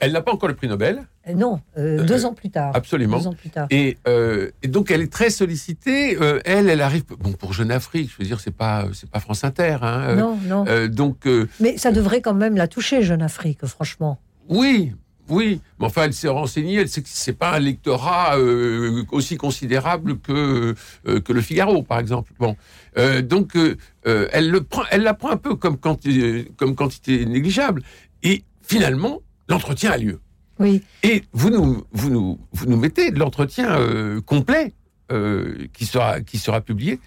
Elle 0.00 0.12
n'a 0.12 0.22
pas 0.22 0.32
encore 0.32 0.48
le 0.48 0.54
prix 0.54 0.68
Nobel, 0.68 1.04
Non, 1.34 1.60
euh, 1.78 2.00
Euh, 2.00 2.04
deux 2.04 2.24
ans 2.26 2.34
plus 2.34 2.50
tard. 2.50 2.72
absolument. 2.74 3.18
Deux 3.18 3.26
ans 3.28 3.32
plus 3.34 3.50
tard. 3.50 3.66
Et, 3.70 3.96
euh, 4.08 4.50
et 4.62 4.68
donc 4.68 4.90
elle 4.90 5.02
est 5.02 5.12
très 5.12 5.30
sollicitée. 5.30 6.16
Euh, 6.20 6.40
elle, 6.44 6.68
elle 6.68 6.80
arrive. 6.80 7.04
Bon, 7.20 7.32
pour 7.32 7.52
Jeune 7.52 7.70
Afrique, 7.70 8.10
je 8.10 8.16
veux 8.18 8.24
dire, 8.24 8.40
c'est 8.40 8.54
pas, 8.54 8.86
c'est 8.92 9.08
pas 9.08 9.20
France 9.20 9.44
Inter. 9.44 9.78
Hein, 9.82 10.00
euh, 10.08 10.16
non, 10.16 10.36
non. 10.46 10.64
euh, 10.68 10.88
donc 10.88 11.26
euh, 11.26 11.48
Mais 11.60 11.76
ça 11.78 11.92
devrait 11.92 12.20
quand 12.22 12.34
même 12.34 12.56
la 12.56 12.66
toucher, 12.68 13.02
Jeune 13.02 13.22
Afrique, 13.22 13.64
franchement. 13.66 14.18
oui, 14.48 14.92
oui. 15.28 15.60
Mais 15.78 15.86
enfin, 15.86 16.02
elle 16.04 16.12
s'est 16.12 16.28
renseignée. 16.28 16.74
Elle 16.80 16.88
sait 16.88 17.00
que 17.02 17.08
c'est 17.08 17.32
pas 17.32 17.52
un 17.54 17.60
lectorat 17.60 18.36
euh, 18.36 19.04
aussi 19.12 19.36
considérable 19.36 20.18
que 20.18 20.74
euh, 21.06 21.20
que 21.20 21.32
le 21.32 21.40
Figaro, 21.40 21.82
par 21.82 22.00
exemple. 22.00 22.32
Bon, 22.38 22.56
Euh, 22.98 23.22
donc 23.22 23.56
euh, 23.56 23.76
euh, 24.06 24.28
elle 24.32 24.50
le 24.50 24.62
prend, 24.62 24.82
elle 24.90 25.02
la 25.02 25.14
prend 25.14 25.30
un 25.30 25.36
peu 25.38 25.54
comme 25.54 25.76
quanti- 25.76 26.48
comme 26.56 26.74
quantité 26.74 27.24
négligeable. 27.24 27.82
Et 28.24 28.42
finalement, 28.62 29.20
l'entretien 29.48 29.92
a 29.92 29.96
lieu. 29.96 30.20
Oui. 30.58 30.82
Et 31.02 31.22
vous 31.32 31.50
nous, 31.50 31.84
vous 31.92 32.10
nous, 32.10 32.38
vous 32.52 32.66
nous 32.66 32.76
mettez 32.76 33.10
de 33.10 33.18
l'entretien 33.18 33.74
euh, 33.78 34.20
complet 34.20 34.72
euh, 35.10 35.66
qui, 35.72 35.86
sera, 35.86 36.20
qui 36.20 36.38
sera 36.38 36.60
publié. 36.60 37.00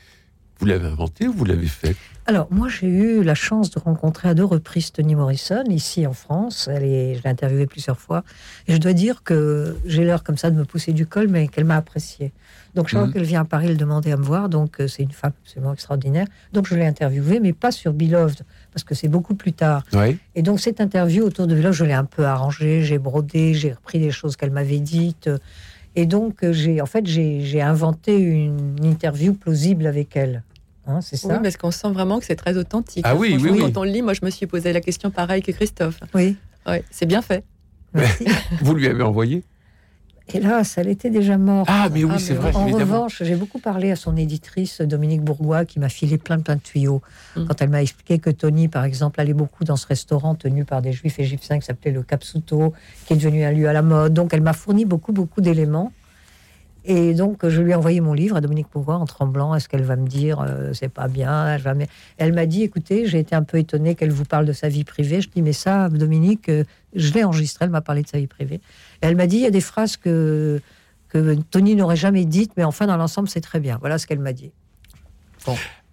Vous 0.60 0.66
l'avez 0.66 0.88
inventé 0.88 1.28
ou 1.28 1.34
vous 1.34 1.44
l'avez 1.44 1.68
fait? 1.68 1.96
Alors, 2.28 2.48
moi, 2.50 2.70
j'ai 2.70 2.88
eu 2.88 3.24
la 3.24 3.36
chance 3.36 3.70
de 3.72 3.78
rencontrer 3.80 4.30
à 4.30 4.34
deux 4.34 4.46
reprises 4.46 4.92
Toni 4.94 5.14
Morrison, 5.14 5.64
ici 5.68 6.08
en 6.08 6.14
France. 6.14 6.70
Elle 6.72 6.84
est, 6.86 7.16
je 7.16 7.24
l'ai 7.24 7.30
interviewée 7.30 7.68
plusieurs 7.68 8.00
fois. 8.00 8.24
Et 8.68 8.74
je 8.74 8.78
dois 8.78 8.94
dire 8.94 9.22
que 9.24 9.76
j'ai 9.86 10.06
l'air 10.06 10.24
comme 10.24 10.38
ça 10.38 10.50
de 10.52 10.56
me 10.56 10.64
pousser 10.64 10.94
du 10.94 11.06
col, 11.06 11.28
mais 11.28 11.50
qu'elle 11.50 11.66
m'a 11.66 11.76
appréciée. 11.76 12.32
Donc, 12.74 12.88
chaque 12.88 13.00
fois 13.00 13.08
Mhm. 13.08 13.14
qu'elle 13.14 13.24
vient 13.26 13.42
à 13.42 13.46
Paris, 13.46 13.68
elle 13.70 13.78
demandait 13.78 14.14
à 14.14 14.18
me 14.18 14.24
voir. 14.24 14.48
Donc, 14.48 14.80
euh, 14.80 14.88
c'est 14.88 15.04
une 15.04 15.12
femme 15.12 15.34
absolument 15.44 15.74
extraordinaire. 15.74 16.26
Donc, 16.54 16.68
je 16.68 16.76
l'ai 16.76 16.86
interviewée, 16.86 17.42
mais 17.42 17.52
pas 17.52 17.72
sur 17.72 17.92
Beloved, 17.94 18.42
parce 18.76 18.84
que 18.84 18.94
c'est 18.94 19.08
beaucoup 19.08 19.36
plus 19.36 19.54
tard. 19.54 19.84
Oui. 19.94 20.18
Et 20.36 20.42
donc, 20.42 20.60
cette 20.60 20.82
interview 20.82 21.24
autour 21.24 21.48
de 21.48 21.56
Beloved, 21.56 21.72
je 21.74 21.86
l'ai 21.86 21.94
un 21.94 22.04
peu 22.04 22.26
arrangée, 22.26 22.84
j'ai 22.84 22.98
brodé, 22.98 23.54
j'ai 23.54 23.72
repris 23.72 24.00
des 24.00 24.12
choses 24.12 24.36
qu'elle 24.36 24.52
m'avait 24.52 24.80
dites. 24.80 25.30
Et 25.96 26.06
donc, 26.06 26.40
j'ai, 26.52 26.82
en 26.82 26.86
fait, 26.86 27.08
j'ai 27.08 27.40
j'ai 27.40 27.62
inventé 27.62 28.18
une 28.18 28.84
interview 28.84 29.34
plausible 29.34 29.88
avec 29.88 30.18
elle. 30.18 30.44
Hein, 30.88 31.00
c'est 31.00 31.24
Oui, 31.24 31.32
ça 31.32 31.40
parce 31.40 31.56
qu'on 31.56 31.72
sent 31.72 31.90
vraiment 31.92 32.20
que 32.20 32.26
c'est 32.26 32.36
très 32.36 32.58
authentique. 32.58 33.06
Ah 33.08 33.16
oui, 33.16 33.30
Franchement, 33.30 33.52
oui, 33.54 33.62
oui. 33.64 33.74
Quand 33.74 33.80
on 33.80 33.84
le 33.86 33.92
lit, 33.92 34.02
moi, 34.02 34.14
je 34.14 34.26
me 34.26 34.30
suis 34.30 34.46
posé 34.46 34.74
la 34.74 34.82
question 34.82 35.10
pareil 35.10 35.42
que 35.42 35.54
Christophe. 35.54 36.02
Oui. 36.14 36.36
Ouais, 36.68 36.84
c'est 36.92 37.06
bien 37.06 37.22
fait. 37.22 37.46
Merci. 37.94 38.26
Vous 38.62 38.76
lui 38.76 38.88
avez 38.88 39.04
envoyé? 39.04 39.46
Hélas, 40.34 40.78
elle 40.78 40.88
était 40.90 41.10
déjà 41.10 41.38
morte. 41.38 41.70
Ah, 41.72 41.88
mais 41.92 42.04
oui, 42.04 42.12
Ah, 42.16 42.20
c'est 42.20 42.34
vrai, 42.34 42.52
En 42.56 42.66
revanche, 42.66 43.22
j'ai 43.24 43.36
beaucoup 43.36 43.60
parlé 43.60 43.92
à 43.92 43.96
son 43.96 44.18
éditrice 44.18 44.82
Dominique 44.82 45.22
Bourgois 45.22 45.66
qui 45.66 45.80
m'a 45.80 45.90
filé 45.90 46.18
plein 46.18 46.40
plein 46.40 46.56
de 46.56 46.62
tuyaux. 46.62 47.02
Mm. 47.36 47.46
Quand 47.46 47.62
elle 47.62 47.70
m'a 47.70 47.82
expliqué 47.82 48.18
que 48.20 48.32
Tony, 48.32 48.68
par 48.68 48.84
exemple, 48.86 49.22
allait 49.22 49.34
beaucoup 49.34 49.64
dans 49.64 49.76
ce 49.76 49.86
restaurant 49.88 50.34
tenu 50.36 50.66
par 50.66 50.82
des 50.82 50.94
juifs 50.94 51.20
égyptiens 51.20 51.60
qui 51.60 51.66
s'appelait 51.66 51.92
le 51.92 52.02
Capsuto, 52.02 52.74
qui 53.06 53.14
est 53.14 53.18
devenu 53.18 53.44
un 53.44 53.52
lieu 53.52 53.70
à 53.70 53.74
la 53.74 53.84
mode. 53.84 54.14
Donc 54.14 54.34
elle 54.34 54.42
m'a 54.42 54.54
fourni 54.54 54.86
beaucoup 54.86 55.12
beaucoup 55.12 55.42
d'éléments. 55.42 55.92
Et 56.88 57.14
donc 57.14 57.48
je 57.48 57.62
lui 57.62 57.72
ai 57.72 57.76
envoyé 57.76 58.00
mon 58.00 58.14
livre 58.14 58.36
à 58.36 58.42
Dominique 58.42 58.68
Bourgois 58.72 58.96
en 58.96 59.06
tremblant. 59.06 59.56
Est-ce 59.56 59.68
qu'elle 59.68 59.84
va 59.84 59.96
me 59.96 60.08
dire 60.08 60.40
euh, 60.40 60.72
c'est 60.74 60.90
pas 60.90 61.08
bien 61.08 61.58
jamais 61.58 61.88
Elle 62.18 62.34
m'a 62.34 62.46
dit 62.46 62.64
écoutez, 62.64 63.08
j'ai 63.08 63.20
été 63.20 63.36
un 63.36 63.44
peu 63.44 63.58
étonnée 63.58 63.96
qu'elle 63.96 64.12
vous 64.12 64.26
parle 64.26 64.46
de 64.46 64.54
sa 64.54 64.70
vie 64.70 64.84
privée. 64.84 65.22
Je 65.22 65.30
dis 65.30 65.42
mais 65.42 65.54
ça, 65.54 65.90
Dominique, 65.90 66.48
euh, 66.50 66.64
je 66.94 67.12
l'ai 67.14 67.24
enregistré. 67.24 67.66
Elle 67.66 67.72
m'a 67.72 67.82
parlé 67.82 68.04
de 68.04 68.08
sa 68.08 68.20
vie 68.20 68.28
privée. 68.28 68.62
Elle 69.02 69.16
m'a 69.16 69.26
dit 69.26 69.38
il 69.38 69.44
y 69.44 69.48
a 69.48 69.52
des 69.52 69.62
phrases 69.62 69.98
que 69.98 70.62
que 71.10 71.36
Tony 71.50 71.76
n'aurait 71.76 71.96
jamais 71.96 72.26
dites, 72.26 72.52
mais 72.58 72.64
enfin, 72.66 72.88
dans 72.88 72.98
l'ensemble, 72.98 73.30
c'est 73.30 73.42
très 73.42 73.60
bien. 73.60 73.78
Voilà 73.80 73.98
ce 73.98 74.06
qu'elle 74.06 74.20
m'a 74.20 74.34
dit. 74.34 74.52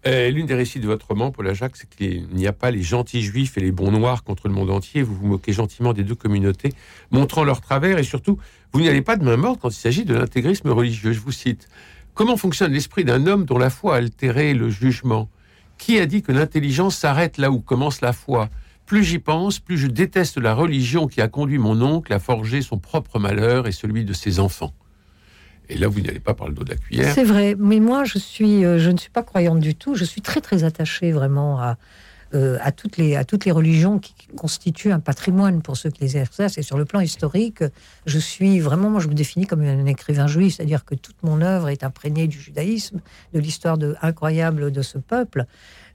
Euh, 0.05 0.31
L'une 0.31 0.47
des 0.47 0.55
récits 0.55 0.81
de 0.81 0.87
votre 0.87 1.07
roman, 1.07 1.31
Paul 1.31 1.55
Jacques, 1.55 1.77
c'est 1.77 1.89
qu'il 1.89 2.27
n'y 2.33 2.49
a 2.49 2.53
pas 2.53 2.73
les 2.73 2.83
gentils 2.83 3.23
juifs 3.23 3.57
et 3.57 3.61
les 3.61 3.71
bons 3.71 3.93
noirs 3.93 4.25
contre 4.25 4.49
le 4.49 4.55
monde 4.55 4.71
entier. 4.71 5.03
Vous 5.03 5.15
vous 5.15 5.27
moquez 5.27 5.53
gentiment 5.53 5.93
des 5.93 6.03
deux 6.03 6.17
communautés, 6.17 6.73
montrant 7.13 7.45
leurs 7.45 7.61
travers 7.61 7.99
et 7.99 8.03
surtout, 8.03 8.39
vous 8.73 8.81
n'y 8.81 8.89
allez 8.89 9.03
pas 9.03 9.17
de 9.17 9.25
main 9.25 9.37
morte 9.37 9.61
quand 9.61 9.69
il 9.69 9.79
s'agit 9.79 10.05
de 10.05 10.15
l'intégrisme 10.15 10.71
religieux. 10.71 11.13
Je 11.13 11.21
vous 11.21 11.31
cite. 11.31 11.69
Comment 12.15 12.37
fonctionne 12.37 12.73
l'esprit 12.73 13.05
d'un 13.05 13.27
homme 13.27 13.45
dont 13.45 13.59
la 13.59 13.71
foi 13.71 13.95
a 13.95 13.99
altéré 13.99 14.55
le 14.55 14.71
jugement? 14.71 15.29
Qui 15.79 15.99
a 15.99 16.07
dit 16.07 16.23
que 16.23 16.33
l'intelligence 16.33 16.97
s'arrête 16.97 17.39
là 17.39 17.51
où 17.51 17.61
commence 17.61 18.01
la 18.01 18.13
foi? 18.13 18.49
Plus 18.87 19.05
j'y 19.05 19.21
pense, 19.21 19.61
plus 19.61 19.79
je 19.79 19.87
déteste 19.87 20.37
la 20.37 20.55
religion 20.55 21.07
qui 21.07 21.21
a 21.21 21.29
conduit 21.29 21.59
mon 21.59 21.81
oncle 21.81 22.13
à 22.13 22.19
forger 22.19 22.61
son 22.61 22.79
propre 22.79 23.19
malheur 23.21 23.69
et 23.69 23.73
celui 23.73 24.05
de 24.05 24.13
ses 24.13 24.41
enfants. 24.41 24.75
Et 25.69 25.79
là, 25.79 25.89
vous 25.89 26.01
n'y 26.01 26.09
allez 26.09 26.21
pas 26.21 26.35
par 26.35 26.49
le 26.49 26.55
dos 26.55 26.65
de 26.65 26.71
la 26.71 26.77
cuillère. 26.77 27.15
C'est 27.15 27.25
vrai, 27.25 27.57
mais 27.59 27.81
moi, 27.81 28.05
je, 28.05 28.19
suis, 28.19 28.65
euh, 28.65 28.79
je 28.79 28.91
ne 28.91 28.99
suis 28.99 29.11
pas 29.11 29.23
croyante 29.23 29.61
du 29.61 29.75
tout. 29.75 29.95
Je 29.95 30.05
suis 30.05 30.21
très, 30.21 30.41
très 30.41 30.65
attachée 30.65 31.13
vraiment 31.13 31.61
à, 31.61 31.79
euh, 32.35 32.57
à, 32.63 32.73
toutes 32.73 32.97
les, 32.97 33.53
religions 33.53 33.99
qui 33.99 34.15
constituent 34.37 34.93
un 34.93 35.01
patrimoine 35.01 35.61
pour 35.61 35.77
ceux 35.77 35.91
qui 35.91 36.03
les 36.03 36.17
exercent. 36.17 36.57
Et 36.57 36.63
sur 36.63 36.79
le 36.79 36.87
plan 36.87 37.01
historique, 37.01 37.63
je 38.07 38.19
suis 38.19 38.59
vraiment, 38.59 38.89
moi, 38.89 39.01
je 39.01 39.09
me 39.09 39.15
définis 39.15 39.47
comme 39.47 39.61
un 39.63 39.85
écrivain 39.85 40.27
juif, 40.27 40.57
c'est-à-dire 40.57 40.87
que 40.87 40.95
toute 40.95 41.23
mon 41.23 41.43
œuvre 41.43 41.69
est 41.69 41.85
imprégnée 41.85 42.29
du 42.29 42.41
judaïsme, 42.41 43.01
de 43.35 43.39
l'histoire 43.39 43.77
incroyable 44.01 44.71
de 44.71 44.81
ce 44.81 44.97
peuple. 44.97 45.45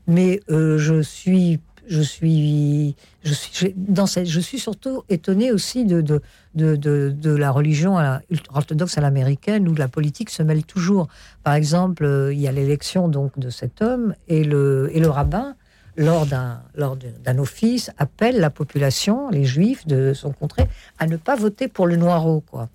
Mais 0.06 0.40
euh, 0.50 0.78
je 0.78 1.02
suis 1.02 1.60
je 1.90 2.02
suis, 2.02 2.96
je 3.24 3.34
suis, 3.34 3.74
dans 3.76 4.06
cette, 4.06 4.28
je 4.28 4.40
suis 4.40 4.60
surtout 4.60 5.04
étonné 5.10 5.52
aussi 5.52 5.86
de, 5.86 6.02
de, 6.02 6.22
de, 6.56 6.76
de, 6.76 7.36
la 7.36 7.52
religion 7.52 7.98
orthodoxe 8.54 8.98
à 8.98 9.02
l'américaine 9.02 9.68
où 9.68 9.76
la 9.76 9.88
politique 9.88 10.30
se 10.30 10.44
mêle 10.44 10.64
toujours. 10.64 11.08
Par 11.44 11.54
exemple, 11.54 12.30
il 12.32 12.40
y 12.40 12.48
a 12.48 12.52
l'élection 12.52 13.08
donc 13.08 13.38
de 13.40 13.50
cet 13.50 13.82
homme 13.82 14.16
et 14.28 14.44
le, 14.44 14.90
et 14.94 15.00
le 15.00 15.10
rabbin 15.10 15.56
lors 15.98 16.26
d'un 16.26 16.62
lors 16.76 16.96
d'un 16.96 17.38
office 17.40 17.92
appelle 17.98 18.40
la 18.40 18.50
population, 18.50 19.30
les 19.30 19.46
juifs 19.46 19.88
de 19.88 20.14
son 20.14 20.32
contrée, 20.32 20.68
à 21.00 21.08
ne 21.08 21.18
pas 21.18 21.36
voter 21.36 21.68
pour 21.68 21.88
le 21.88 21.96
noireau, 21.96 22.44
quoi. 22.52 22.70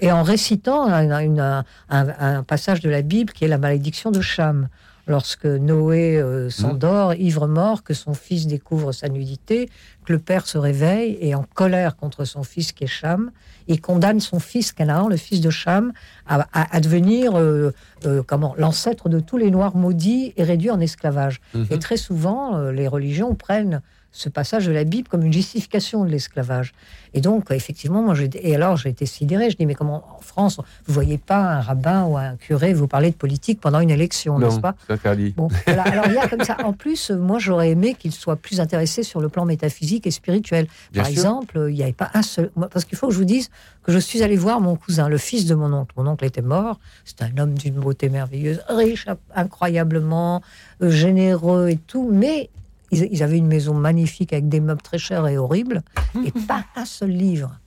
et 0.00 0.12
en 0.12 0.22
récitant 0.22 0.86
un, 0.86 1.64
un, 1.90 2.42
passage 2.44 2.80
de 2.80 2.88
la 2.88 3.02
Bible 3.02 3.32
qui 3.32 3.44
est 3.44 3.48
la 3.48 3.58
malédiction 3.58 4.10
de 4.10 4.20
Cham 4.20 4.68
lorsque 5.06 5.46
Noé 5.46 6.16
euh, 6.16 6.50
s'endort, 6.50 7.10
mmh. 7.10 7.20
ivre-mort, 7.20 7.82
que 7.82 7.94
son 7.94 8.14
fils 8.14 8.46
découvre 8.46 8.92
sa 8.92 9.08
nudité, 9.08 9.70
que 10.04 10.12
le 10.12 10.18
père 10.18 10.46
se 10.46 10.58
réveille 10.58 11.16
et 11.20 11.34
en 11.34 11.44
colère 11.54 11.96
contre 11.96 12.24
son 12.24 12.42
fils 12.42 12.72
qui 12.72 12.84
est 12.84 12.88
Cham, 12.88 13.30
il 13.68 13.80
condamne 13.80 14.20
son 14.20 14.38
fils 14.38 14.72
Canaan, 14.72 15.08
le 15.08 15.16
fils 15.16 15.40
de 15.40 15.50
Cham, 15.50 15.92
à, 16.26 16.80
devenir 16.80 17.36
euh, 17.36 17.72
euh, 18.04 18.22
comment 18.24 18.54
l'ancêtre 18.58 19.08
de 19.08 19.20
tous 19.20 19.36
les 19.36 19.50
Noirs 19.50 19.76
maudits 19.76 20.32
et 20.36 20.44
réduits 20.44 20.70
en 20.70 20.80
esclavage. 20.80 21.40
Mmh. 21.54 21.64
Et 21.70 21.78
très 21.78 21.96
souvent, 21.96 22.58
les 22.70 22.88
religions 22.88 23.34
prennent 23.34 23.82
ce 24.16 24.30
passage 24.30 24.66
de 24.66 24.72
la 24.72 24.84
Bible 24.84 25.08
comme 25.08 25.24
une 25.24 25.32
justification 25.32 26.04
de 26.04 26.10
l'esclavage. 26.10 26.72
Et 27.12 27.20
donc, 27.20 27.50
effectivement, 27.50 28.02
moi, 28.02 28.14
j'ai, 28.14 28.30
et 28.42 28.54
alors 28.54 28.76
j'ai 28.76 28.88
été 28.88 29.04
sidéré. 29.04 29.50
Je 29.50 29.56
dis, 29.56 29.66
mais 29.66 29.74
comment 29.74 30.04
en 30.18 30.22
France, 30.22 30.58
vous 30.86 30.94
voyez 30.94 31.18
pas 31.18 31.56
un 31.56 31.60
rabbin 31.60 32.04
ou 32.04 32.16
un 32.16 32.36
curé 32.36 32.72
vous 32.72 32.88
parler 32.88 33.10
de 33.10 33.14
politique 33.14 33.60
pendant 33.60 33.80
une 33.80 33.90
élection, 33.90 34.38
n'est-ce 34.38 34.60
pas 34.60 34.74
c'est 34.86 34.94
interdit. 34.94 35.34
Bon, 35.36 35.48
alors 35.66 36.06
il 36.06 36.14
y 36.14 36.18
a 36.18 36.28
comme 36.28 36.44
ça. 36.44 36.56
En 36.64 36.72
plus, 36.72 37.10
moi, 37.10 37.38
j'aurais 37.38 37.70
aimé 37.70 37.94
qu'il 37.94 38.12
soit 38.12 38.36
plus 38.36 38.60
intéressé 38.60 39.02
sur 39.02 39.20
le 39.20 39.28
plan 39.28 39.44
métaphysique 39.44 40.06
et 40.06 40.10
spirituel. 40.10 40.66
Par 40.94 41.06
exemple, 41.06 41.66
il 41.68 41.74
n'y 41.74 41.82
avait 41.82 41.92
pas 41.92 42.10
un 42.14 42.22
seul. 42.22 42.50
Parce 42.70 42.84
qu'il 42.84 42.96
faut 42.96 43.08
que 43.08 43.12
je 43.12 43.18
vous 43.18 43.24
dise 43.24 43.50
que 43.82 43.92
je 43.92 43.98
suis 43.98 44.22
allé 44.22 44.36
voir 44.36 44.60
mon 44.60 44.76
cousin, 44.76 45.08
le 45.08 45.18
fils 45.18 45.44
de 45.44 45.54
mon 45.54 45.72
oncle. 45.72 45.92
Mon 45.96 46.06
oncle 46.06 46.24
était 46.24 46.42
mort. 46.42 46.80
C'est 47.04 47.22
un 47.22 47.36
homme 47.38 47.54
d'une 47.54 47.74
beauté 47.74 48.08
merveilleuse, 48.08 48.60
riche 48.68 49.06
incroyablement, 49.34 50.42
euh, 50.82 50.90
généreux 50.90 51.68
et 51.68 51.76
tout, 51.76 52.08
mais 52.10 52.50
ils, 52.90 53.22
avaient 53.22 53.38
une 53.38 53.46
maison 53.46 53.74
magnifique 53.74 54.32
avec 54.32 54.48
des 54.48 54.60
meubles 54.60 54.82
très 54.82 54.98
chers 54.98 55.26
et 55.26 55.38
horribles, 55.38 55.82
et 56.24 56.32
pas 56.46 56.64
un 56.76 56.84
seul 56.84 57.10
livre. 57.10 57.58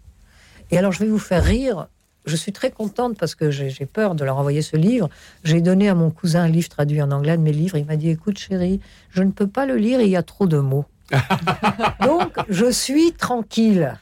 Et 0.72 0.78
alors, 0.78 0.92
je 0.92 1.00
vais 1.00 1.10
vous 1.10 1.20
faire 1.20 1.44
rire. 1.44 1.88
Je 2.26 2.36
suis 2.36 2.52
très 2.52 2.70
contente 2.70 3.18
parce 3.18 3.34
que 3.34 3.50
j'ai 3.50 3.86
peur 3.86 4.14
de 4.14 4.24
leur 4.24 4.38
envoyer 4.38 4.62
ce 4.62 4.76
livre. 4.78 5.10
J'ai 5.44 5.62
donné 5.62 5.90
à 5.90 5.96
mon 5.96 6.12
cousin 6.12 6.44
un 6.44 6.48
livre 6.48 6.70
traduit 6.70 7.02
en 7.02 7.12
anglais 7.12 7.38
de 7.38 7.42
mes 7.42 7.54
livres. 7.54 7.78
Il 7.78 7.86
m'a 7.86 7.96
dit 7.96 8.10
Écoute, 8.10 8.38
chérie, 8.38 8.80
je 9.10 9.24
ne 9.24 9.32
peux 9.32 9.48
pas 9.48 9.66
le 9.66 9.78
lire, 9.78 10.02
il 10.02 10.10
y 10.10 10.16
a 10.16 10.24
trop 10.24 10.46
de 10.46 10.60
mots. 10.60 10.86
Donc, 12.04 12.36
je 12.50 12.70
suis 12.70 13.14
tranquille. 13.14 13.98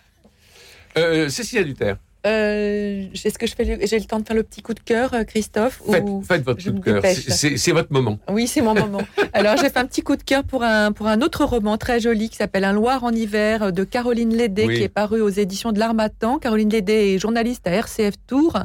Euh, 0.97 1.29
Cécilia 1.29 1.63
Duterre. 1.63 1.97
Euh, 2.27 3.07
Est-ce 3.13 3.37
que 3.37 3.47
je 3.47 3.55
fais 3.55 3.87
j'ai 3.87 3.99
le 3.99 4.05
temps 4.05 4.19
de 4.19 4.25
faire 4.25 4.35
le 4.35 4.43
petit 4.43 4.61
coup 4.61 4.73
de 4.73 4.79
cœur, 4.79 5.13
euh, 5.13 5.23
Christophe 5.23 5.81
faites, 5.89 6.03
faites, 6.27 6.43
votre 6.43 6.63
coup 6.63 6.71
de 6.71 6.79
cœur. 6.79 7.03
C'est 7.03 7.71
votre 7.71 7.91
moment. 7.91 8.19
Oui, 8.29 8.47
c'est 8.47 8.61
mon 8.61 8.73
moment. 8.73 9.01
Alors, 9.33 9.57
j'ai 9.57 9.69
fait 9.69 9.77
un 9.77 9.85
petit 9.85 10.01
coup 10.01 10.15
de 10.15 10.23
cœur 10.23 10.43
pour 10.43 10.63
un, 10.63 10.91
pour 10.91 11.07
un 11.07 11.21
autre 11.21 11.45
roman 11.45 11.77
très 11.77 11.99
joli 11.99 12.29
qui 12.29 12.35
s'appelle 12.35 12.63
Un 12.63 12.73
Loir 12.73 13.03
en 13.03 13.11
hiver 13.11 13.71
de 13.71 13.83
Caroline 13.83 14.35
Lédé, 14.35 14.67
qui 14.67 14.83
est 14.83 14.89
paru 14.89 15.21
aux 15.21 15.29
éditions 15.29 15.71
de 15.71 15.79
l'Armatan. 15.79 16.39
Caroline 16.39 16.69
Lédé 16.69 17.15
est 17.15 17.19
journaliste 17.19 17.65
à 17.67 17.71
RCF 17.71 18.15
Tours 18.27 18.57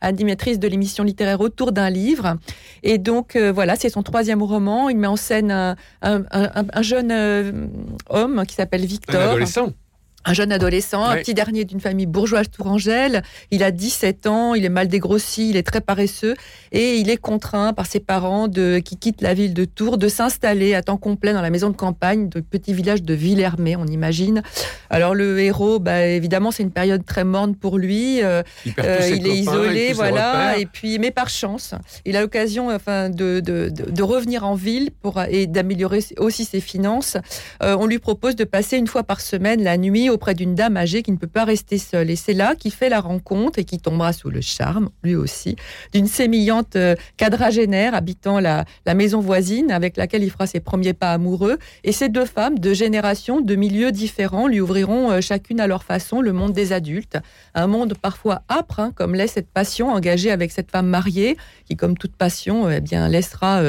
animatrice 0.00 0.58
de 0.58 0.68
l'émission 0.68 1.04
littéraire 1.04 1.40
autour 1.40 1.72
d'un 1.72 1.90
livre. 1.90 2.36
Et 2.82 2.98
donc, 2.98 3.36
euh, 3.36 3.52
voilà, 3.52 3.76
c'est 3.76 3.90
son 3.90 4.02
troisième 4.02 4.42
roman. 4.42 4.88
Il 4.88 4.96
met 4.96 5.06
en 5.06 5.16
scène 5.16 5.50
un, 5.50 5.76
un, 6.02 6.24
un, 6.30 6.82
jeune 6.82 7.10
euh, 7.12 7.66
homme 8.08 8.44
qui 8.46 8.54
s'appelle 8.54 8.84
Victor. 8.84 9.20
Un 9.20 9.28
adolescent 9.30 9.72
un 10.24 10.34
jeune 10.34 10.52
adolescent, 10.52 11.04
un 11.04 11.16
petit 11.16 11.34
dernier 11.34 11.64
d'une 11.64 11.80
famille 11.80 12.06
bourgeoise 12.06 12.50
tourangelle. 12.50 13.22
Il 13.50 13.62
a 13.62 13.70
17 13.70 14.26
ans, 14.26 14.54
il 14.54 14.64
est 14.64 14.70
mal 14.70 14.88
dégrossi, 14.88 15.50
il 15.50 15.56
est 15.56 15.62
très 15.62 15.80
paresseux 15.80 16.34
et 16.72 16.96
il 16.96 17.08
est 17.08 17.16
contraint 17.16 17.72
par 17.72 17.86
ses 17.86 18.00
parents 18.00 18.46
de, 18.46 18.78
qui 18.78 18.96
quittent 18.96 19.22
la 19.22 19.32
ville 19.32 19.54
de 19.54 19.64
Tours 19.64 19.96
de 19.96 20.08
s'installer 20.08 20.74
à 20.74 20.82
temps 20.82 20.98
complet 20.98 21.32
dans 21.32 21.40
la 21.40 21.50
maison 21.50 21.70
de 21.70 21.76
campagne 21.76 22.28
de 22.28 22.40
petit 22.40 22.74
village 22.74 23.02
de 23.02 23.14
Villermé, 23.14 23.76
on 23.76 23.86
imagine. 23.86 24.42
Alors 24.90 25.14
le 25.14 25.40
héros, 25.40 25.78
bah, 25.78 26.04
évidemment, 26.06 26.50
c'est 26.50 26.62
une 26.62 26.70
période 26.70 27.04
très 27.06 27.24
morne 27.24 27.54
pour 27.54 27.78
lui. 27.78 28.22
Euh, 28.22 28.42
il, 28.66 28.74
euh, 28.78 29.00
est 29.00 29.18
isolé, 29.18 29.92
voilà. 29.94 30.58
Et 30.58 30.66
puis, 30.66 30.98
mais 30.98 31.10
par 31.10 31.30
chance, 31.30 31.74
il 32.04 32.16
a 32.16 32.20
l'occasion, 32.20 32.70
enfin, 32.70 33.08
de, 33.08 33.40
de, 33.40 33.70
de, 33.70 34.02
revenir 34.02 34.44
en 34.44 34.54
ville 34.54 34.90
pour 35.02 35.20
et 35.28 35.46
d'améliorer 35.46 36.00
aussi 36.18 36.44
ses 36.44 36.60
finances. 36.60 37.16
Euh, 37.62 37.76
on 37.78 37.86
lui 37.86 37.98
propose 37.98 38.36
de 38.36 38.44
passer 38.44 38.76
une 38.76 38.86
fois 38.86 39.02
par 39.02 39.20
semaine 39.20 39.62
la 39.62 39.78
nuit 39.78 40.09
auprès 40.10 40.34
d'une 40.34 40.54
dame 40.54 40.76
âgée 40.76 41.02
qui 41.02 41.12
ne 41.12 41.16
peut 41.16 41.26
pas 41.26 41.44
rester 41.44 41.78
seule. 41.78 42.10
Et 42.10 42.16
c'est 42.16 42.32
là 42.32 42.54
qu'il 42.54 42.72
fait 42.72 42.88
la 42.88 43.00
rencontre 43.00 43.58
et 43.58 43.64
qui 43.64 43.78
tombera 43.78 44.12
sous 44.12 44.30
le 44.30 44.40
charme, 44.40 44.90
lui 45.02 45.14
aussi, 45.14 45.56
d'une 45.92 46.06
sémillante 46.06 46.76
euh, 46.76 46.94
quadragénaire 47.16 47.94
habitant 47.94 48.40
la, 48.40 48.64
la 48.86 48.94
maison 48.94 49.20
voisine 49.20 49.70
avec 49.70 49.96
laquelle 49.96 50.22
il 50.22 50.30
fera 50.30 50.46
ses 50.46 50.60
premiers 50.60 50.92
pas 50.92 51.12
amoureux. 51.12 51.58
Et 51.84 51.92
ces 51.92 52.08
deux 52.08 52.24
femmes 52.24 52.58
de 52.58 52.74
générations, 52.74 53.40
de 53.40 53.54
milieux 53.54 53.92
différents, 53.92 54.48
lui 54.48 54.60
ouvriront 54.60 55.10
euh, 55.10 55.20
chacune 55.20 55.60
à 55.60 55.66
leur 55.66 55.84
façon 55.84 56.20
le 56.20 56.32
monde 56.32 56.52
des 56.52 56.72
adultes. 56.72 57.18
Un 57.54 57.66
monde 57.66 57.94
parfois 58.00 58.42
âpre, 58.50 58.80
hein, 58.80 58.92
comme 58.94 59.14
l'est 59.14 59.26
cette 59.26 59.50
passion 59.50 59.90
engagée 59.90 60.30
avec 60.30 60.52
cette 60.52 60.70
femme 60.70 60.86
mariée, 60.86 61.36
qui, 61.66 61.76
comme 61.76 61.96
toute 61.96 62.16
passion, 62.16 62.66
euh, 62.66 62.74
eh 62.76 62.80
bien, 62.80 63.08
laissera, 63.08 63.62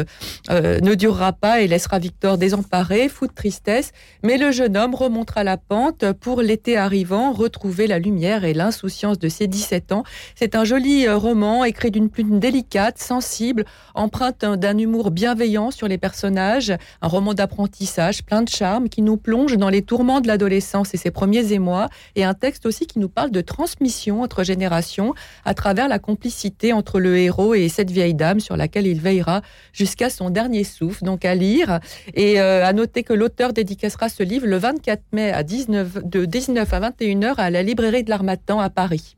ne 0.50 0.96
durera 0.96 1.34
pas 1.34 1.62
et 1.62 1.68
laissera 1.68 2.00
Victor 2.00 2.38
désemparé, 2.38 3.10
fou 3.10 3.28
de 3.28 3.34
tristesse. 3.34 3.92
Mais 4.24 4.38
le 4.38 4.52
jeune 4.52 4.78
homme 4.78 4.96
remontera 4.96 5.44
la 5.44 5.58
pente 5.58 6.12
pour 6.14 6.31
pour 6.32 6.42
l'été 6.42 6.78
arrivant, 6.78 7.34
retrouver 7.34 7.88
la 7.88 8.00
lumière 8.00 8.46
et 8.46 8.54
l'insouciance 8.54 9.20
de 9.20 9.28
ses 9.28 9.48
17 9.48 9.92
ans. 9.92 10.04
C'est 10.34 10.56
un 10.56 10.64
joli 10.64 11.06
euh, 11.06 11.18
roman 11.18 11.66
écrit 11.66 11.92
d'une 11.92 12.10
plume 12.10 12.40
délicate, 12.40 13.00
sensible, 13.00 13.66
empreinte 13.96 14.46
d'un 14.46 14.78
humour 14.78 15.12
bienveillant 15.12 15.72
sur 15.72 15.90
les 15.90 15.98
personnages, 15.98 16.72
un 17.02 17.08
roman 17.10 17.34
d'apprentissage 17.34 18.24
plein 18.24 18.44
de 18.44 18.48
charme 18.48 18.88
qui 18.88 19.02
nous 19.02 19.18
plonge 19.18 19.58
dans 19.58 19.68
les 19.68 19.82
tourments 19.82 20.22
de 20.22 20.28
l'adolescence 20.28 20.94
et 20.94 20.98
ses 20.98 21.12
premiers 21.12 21.52
émois, 21.52 21.90
et 22.16 22.24
un 22.24 22.34
texte 22.34 22.66
aussi 22.66 22.88
qui 22.88 23.00
nous 23.00 23.10
parle 23.10 23.32
de 23.32 23.42
transmission 23.42 24.22
entre 24.22 24.46
générations 24.46 25.14
à 25.44 25.54
travers 25.54 25.90
la 25.90 26.00
complicité 26.00 26.72
entre 26.72 27.02
le 27.02 27.18
héros 27.18 27.56
et 27.56 27.68
cette 27.68 27.92
vieille 27.92 28.14
dame 28.14 28.40
sur 28.40 28.56
laquelle 28.56 28.88
il 28.88 29.02
veillera 29.02 29.42
jusqu'à 29.74 30.10
son 30.10 30.30
dernier 30.30 30.64
souffle. 30.64 31.04
Donc 31.04 31.26
à 31.26 31.36
lire 31.36 31.82
et 32.14 32.40
euh, 32.40 32.66
à 32.66 32.72
noter 32.72 33.04
que 33.04 33.12
l'auteur 33.12 33.52
dédicacera 33.52 34.08
ce 34.08 34.24
livre 34.24 34.48
le 34.48 34.56
24 34.56 35.02
mai 35.12 35.34
à 35.34 35.44
19 35.44 36.06
de 36.06 36.21
19 36.26 36.74
à 36.74 36.80
21 36.80 37.24
heures 37.24 37.40
à 37.40 37.50
la 37.50 37.64
librairie 37.64 38.04
de 38.04 38.10
l'Armatan 38.10 38.60
à 38.60 38.70
Paris. 38.70 39.16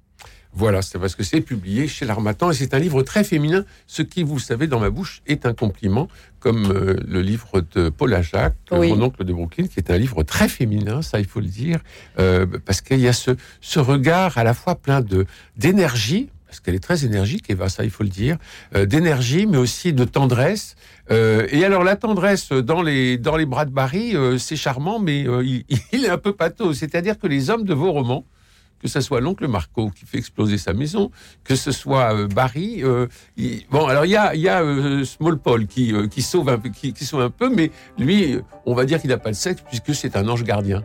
Voilà, 0.56 0.84
c'est 0.84 1.00
parce 1.00 1.16
que 1.16 1.24
c'est 1.24 1.42
publié 1.42 1.88
chez 1.88 2.06
l'Armatan 2.06 2.52
et 2.52 2.54
c'est 2.54 2.76
un 2.76 2.80
livre 2.80 3.02
très 3.02 3.24
féminin, 3.24 3.66
ce 3.88 4.04
qui, 4.04 4.22
vous 4.22 4.38
savez, 4.38 4.68
dans 4.68 4.80
ma 4.80 4.92
bouche, 4.92 5.24
est 5.26 5.48
un 5.48 5.54
compliment, 5.54 6.08
comme 6.40 6.72
euh, 6.72 6.96
le 7.08 7.22
livre 7.22 7.64
de 7.74 7.90
Paul 7.90 8.16
Jacques, 8.22 8.56
mon 8.72 9.02
oncle 9.02 9.24
de 9.24 9.34
Brooklyn, 9.34 9.66
qui 9.66 9.80
est 9.80 9.90
un 9.90 9.98
livre 9.98 10.22
très 10.22 10.48
féminin, 10.48 11.02
ça 11.02 11.20
il 11.20 11.26
faut 11.26 11.40
le 11.40 11.48
dire, 11.48 11.80
euh, 12.20 12.46
parce 12.66 12.82
qu'il 12.82 13.00
y 13.00 13.08
a 13.08 13.14
ce, 13.14 13.32
ce 13.62 13.80
regard 13.80 14.38
à 14.38 14.44
la 14.44 14.54
fois 14.54 14.76
plein 14.76 15.02
de 15.02 15.26
d'énergie, 15.58 16.30
parce 16.54 16.60
qu'elle 16.60 16.76
est 16.76 16.84
très 16.84 17.04
énergique, 17.04 17.50
Eva, 17.50 17.68
ça 17.68 17.84
il 17.84 17.90
faut 17.90 18.04
le 18.04 18.10
dire, 18.10 18.38
euh, 18.76 18.86
d'énergie, 18.86 19.48
mais 19.48 19.58
aussi 19.58 19.92
de 19.92 20.06
tendresse. 20.06 20.76
Euh, 21.10 21.48
et 21.50 21.66
alors 21.66 21.84
la 21.84 21.96
tendresse 21.96 22.50
dans 22.50 22.84
les, 22.84 23.18
dans 23.18 23.38
les 23.38 23.48
bras 23.48 23.66
de 23.66 23.72
Barry, 23.72 24.16
euh, 24.16 24.38
c'est 24.38 24.56
charmant, 24.56 25.00
mais 25.00 25.22
il, 25.22 25.66
il, 25.92 26.06
est 26.06 26.10
un 26.10 26.20
peu 26.20 26.32
pathos. 26.32 26.78
C'est-à-dire 26.78 27.18
que 27.18 27.26
les 27.26 27.50
hommes 27.50 27.64
de 27.64 27.74
vos 27.74 27.92
romans, 27.92 28.24
que 28.80 28.88
ce 28.88 29.02
soit 29.02 29.20
l'oncle 29.20 29.48
Marco 29.48 29.90
qui 29.90 30.06
fait 30.06 30.20
exploser 30.20 30.60
sa 30.60 30.74
maison, 30.74 31.10
que 31.44 31.56
ce 31.56 31.72
soit 31.72 32.28
Barry. 32.28 32.84
bon, 33.72 33.88
alors 33.88 34.06
il 34.06 34.12
y 34.12 34.16
a, 34.16 34.36
y 34.36 34.48
a 34.48 34.62
Small 35.06 35.40
Paul 35.40 35.66
qui, 35.66 35.92
qui, 36.12 36.22
sauve 36.22 36.50
un 36.50 36.60
peu, 36.60 36.70
qui, 36.70 36.94
qui, 36.94 37.06
sauve 37.06 37.22
un 37.22 37.32
peu, 37.32 37.50
mais 37.50 37.72
lui, 37.98 38.38
on 38.68 38.76
va 38.76 38.86
dire 38.86 39.02
qu'il 39.02 39.10
n'a 39.10 39.18
pas 39.18 39.32
de 39.32 39.36
sexe 39.36 39.64
puisque 39.68 39.96
c'est 39.96 40.16
un 40.16 40.28
ange 40.28 40.44
gardien. 40.44 40.84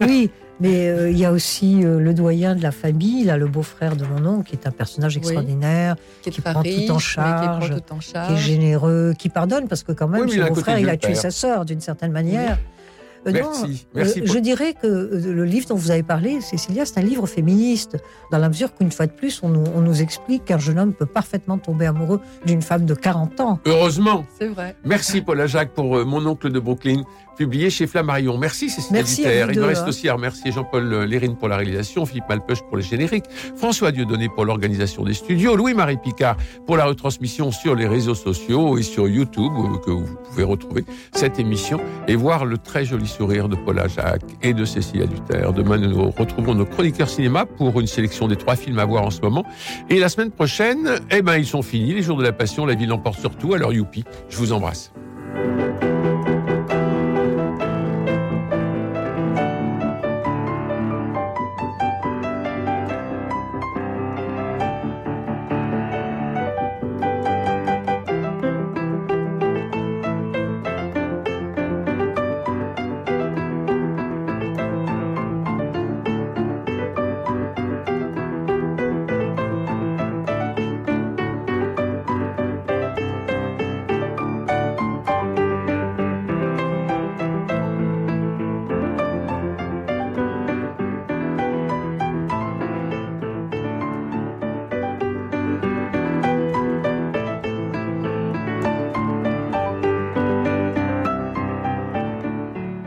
oui, 0.00 0.30
mais 0.60 0.88
euh, 0.88 1.10
il 1.10 1.18
y 1.18 1.24
a 1.24 1.32
aussi 1.32 1.84
euh, 1.84 1.98
le 1.98 2.14
doyen 2.14 2.54
de 2.54 2.62
la 2.62 2.70
famille, 2.70 3.24
là, 3.24 3.36
le 3.36 3.46
beau-frère 3.46 3.96
de 3.96 4.04
mon 4.04 4.24
oncle, 4.26 4.50
qui 4.50 4.56
est 4.56 4.66
un 4.66 4.70
personnage 4.70 5.16
extraordinaire, 5.16 5.96
qui, 6.22 6.40
prend 6.40 6.62
tout 6.62 6.90
en 6.90 6.98
charge, 6.98 7.74
qui, 8.00 8.32
est 8.32 8.36
généreux, 8.36 9.14
qui 9.18 9.28
pardonne, 9.28 9.68
parce 9.68 9.82
que 9.82 9.92
quand 9.92 10.08
même, 10.08 10.28
son 10.28 10.46
beau-frère, 10.46 10.78
il 10.78 10.88
a 10.88 10.96
tué 10.96 11.14
sa 11.14 11.30
sœur 11.30 11.64
d'une 11.64 11.80
certaine 11.80 12.12
manière. 12.12 12.58
Euh, 13.26 13.30
merci. 13.32 13.86
merci 13.94 14.20
Je 14.24 14.38
dirais 14.38 14.74
que 14.74 14.86
le 14.86 15.44
livre 15.44 15.66
dont 15.68 15.76
vous 15.76 15.90
avez 15.90 16.02
parlé, 16.02 16.42
Cécilia, 16.42 16.84
c'est 16.84 16.98
un 16.98 17.02
livre 17.02 17.26
féministe, 17.26 17.96
dans 18.30 18.38
la 18.38 18.48
mesure 18.48 18.74
qu'une 18.74 18.92
fois 18.92 19.06
de 19.06 19.12
plus, 19.12 19.40
on 19.42 19.48
nous, 19.48 19.64
on 19.74 19.80
nous 19.80 20.02
explique 20.02 20.44
qu'un 20.44 20.58
jeune 20.58 20.78
homme 20.78 20.92
peut 20.92 21.06
parfaitement 21.06 21.56
tomber 21.56 21.86
amoureux 21.86 22.20
d'une 22.44 22.60
femme 22.60 22.84
de 22.84 22.94
40 22.94 23.40
ans. 23.40 23.58
Heureusement. 23.64 24.26
C'est 24.38 24.48
vrai. 24.48 24.76
Merci 24.84 25.22
Paula 25.22 25.46
Jacques 25.46 25.72
pour 25.72 26.04
Mon 26.04 26.26
oncle 26.26 26.50
de 26.50 26.60
Brooklyn 26.60 27.02
publié 27.34 27.70
chez 27.70 27.86
Flammarion. 27.86 28.38
Merci 28.38 28.70
Cécile 28.70 28.92
Merci 28.92 29.22
Il 29.22 29.58
nous 29.58 29.66
reste 29.66 29.86
aussi 29.86 30.08
à 30.08 30.14
remercier 30.14 30.52
Jean-Paul 30.52 31.04
Lérine 31.04 31.36
pour 31.36 31.48
la 31.48 31.56
réalisation, 31.56 32.06
Philippe 32.06 32.28
Malpeuch 32.28 32.62
pour 32.62 32.76
les 32.76 32.82
génériques, 32.82 33.24
François 33.56 33.92
Dieudonné 33.92 34.28
pour 34.28 34.44
l'organisation 34.44 35.04
des 35.04 35.14
studios, 35.14 35.56
Louis-Marie 35.56 35.98
Picard 35.98 36.36
pour 36.66 36.76
la 36.76 36.86
retransmission 36.86 37.50
sur 37.50 37.74
les 37.74 37.86
réseaux 37.86 38.14
sociaux 38.14 38.78
et 38.78 38.82
sur 38.82 39.08
YouTube, 39.08 39.52
euh, 39.56 39.78
que 39.78 39.90
vous 39.90 40.16
pouvez 40.30 40.44
retrouver 40.44 40.84
cette 41.12 41.38
émission 41.38 41.80
et 42.08 42.16
voir 42.16 42.44
le 42.44 42.58
très 42.58 42.84
joli 42.84 43.06
sourire 43.06 43.48
de 43.48 43.56
Paula 43.56 43.88
Jacques 43.88 44.22
et 44.42 44.52
de 44.52 44.64
Cécilia 44.64 45.06
Duterre. 45.06 45.52
Demain, 45.52 45.78
nous 45.78 46.10
retrouvons 46.10 46.54
nos 46.54 46.66
chroniqueurs 46.66 47.08
cinéma 47.08 47.46
pour 47.46 47.80
une 47.80 47.86
sélection 47.86 48.28
des 48.28 48.36
trois 48.36 48.56
films 48.56 48.78
à 48.78 48.84
voir 48.84 49.04
en 49.04 49.10
ce 49.10 49.20
moment. 49.20 49.44
Et 49.90 49.98
la 49.98 50.08
semaine 50.08 50.30
prochaine, 50.30 50.96
eh 51.10 51.22
ben, 51.22 51.36
ils 51.36 51.46
sont 51.46 51.62
finis, 51.62 51.94
les 51.94 52.02
jours 52.02 52.16
de 52.16 52.22
la 52.22 52.32
passion, 52.32 52.66
la 52.66 52.74
ville 52.74 52.88
l'emporte 52.88 53.20
surtout. 53.20 53.54
Alors, 53.54 53.72
youpi, 53.72 54.04
je 54.28 54.36
vous 54.36 54.52
embrasse. 54.52 54.92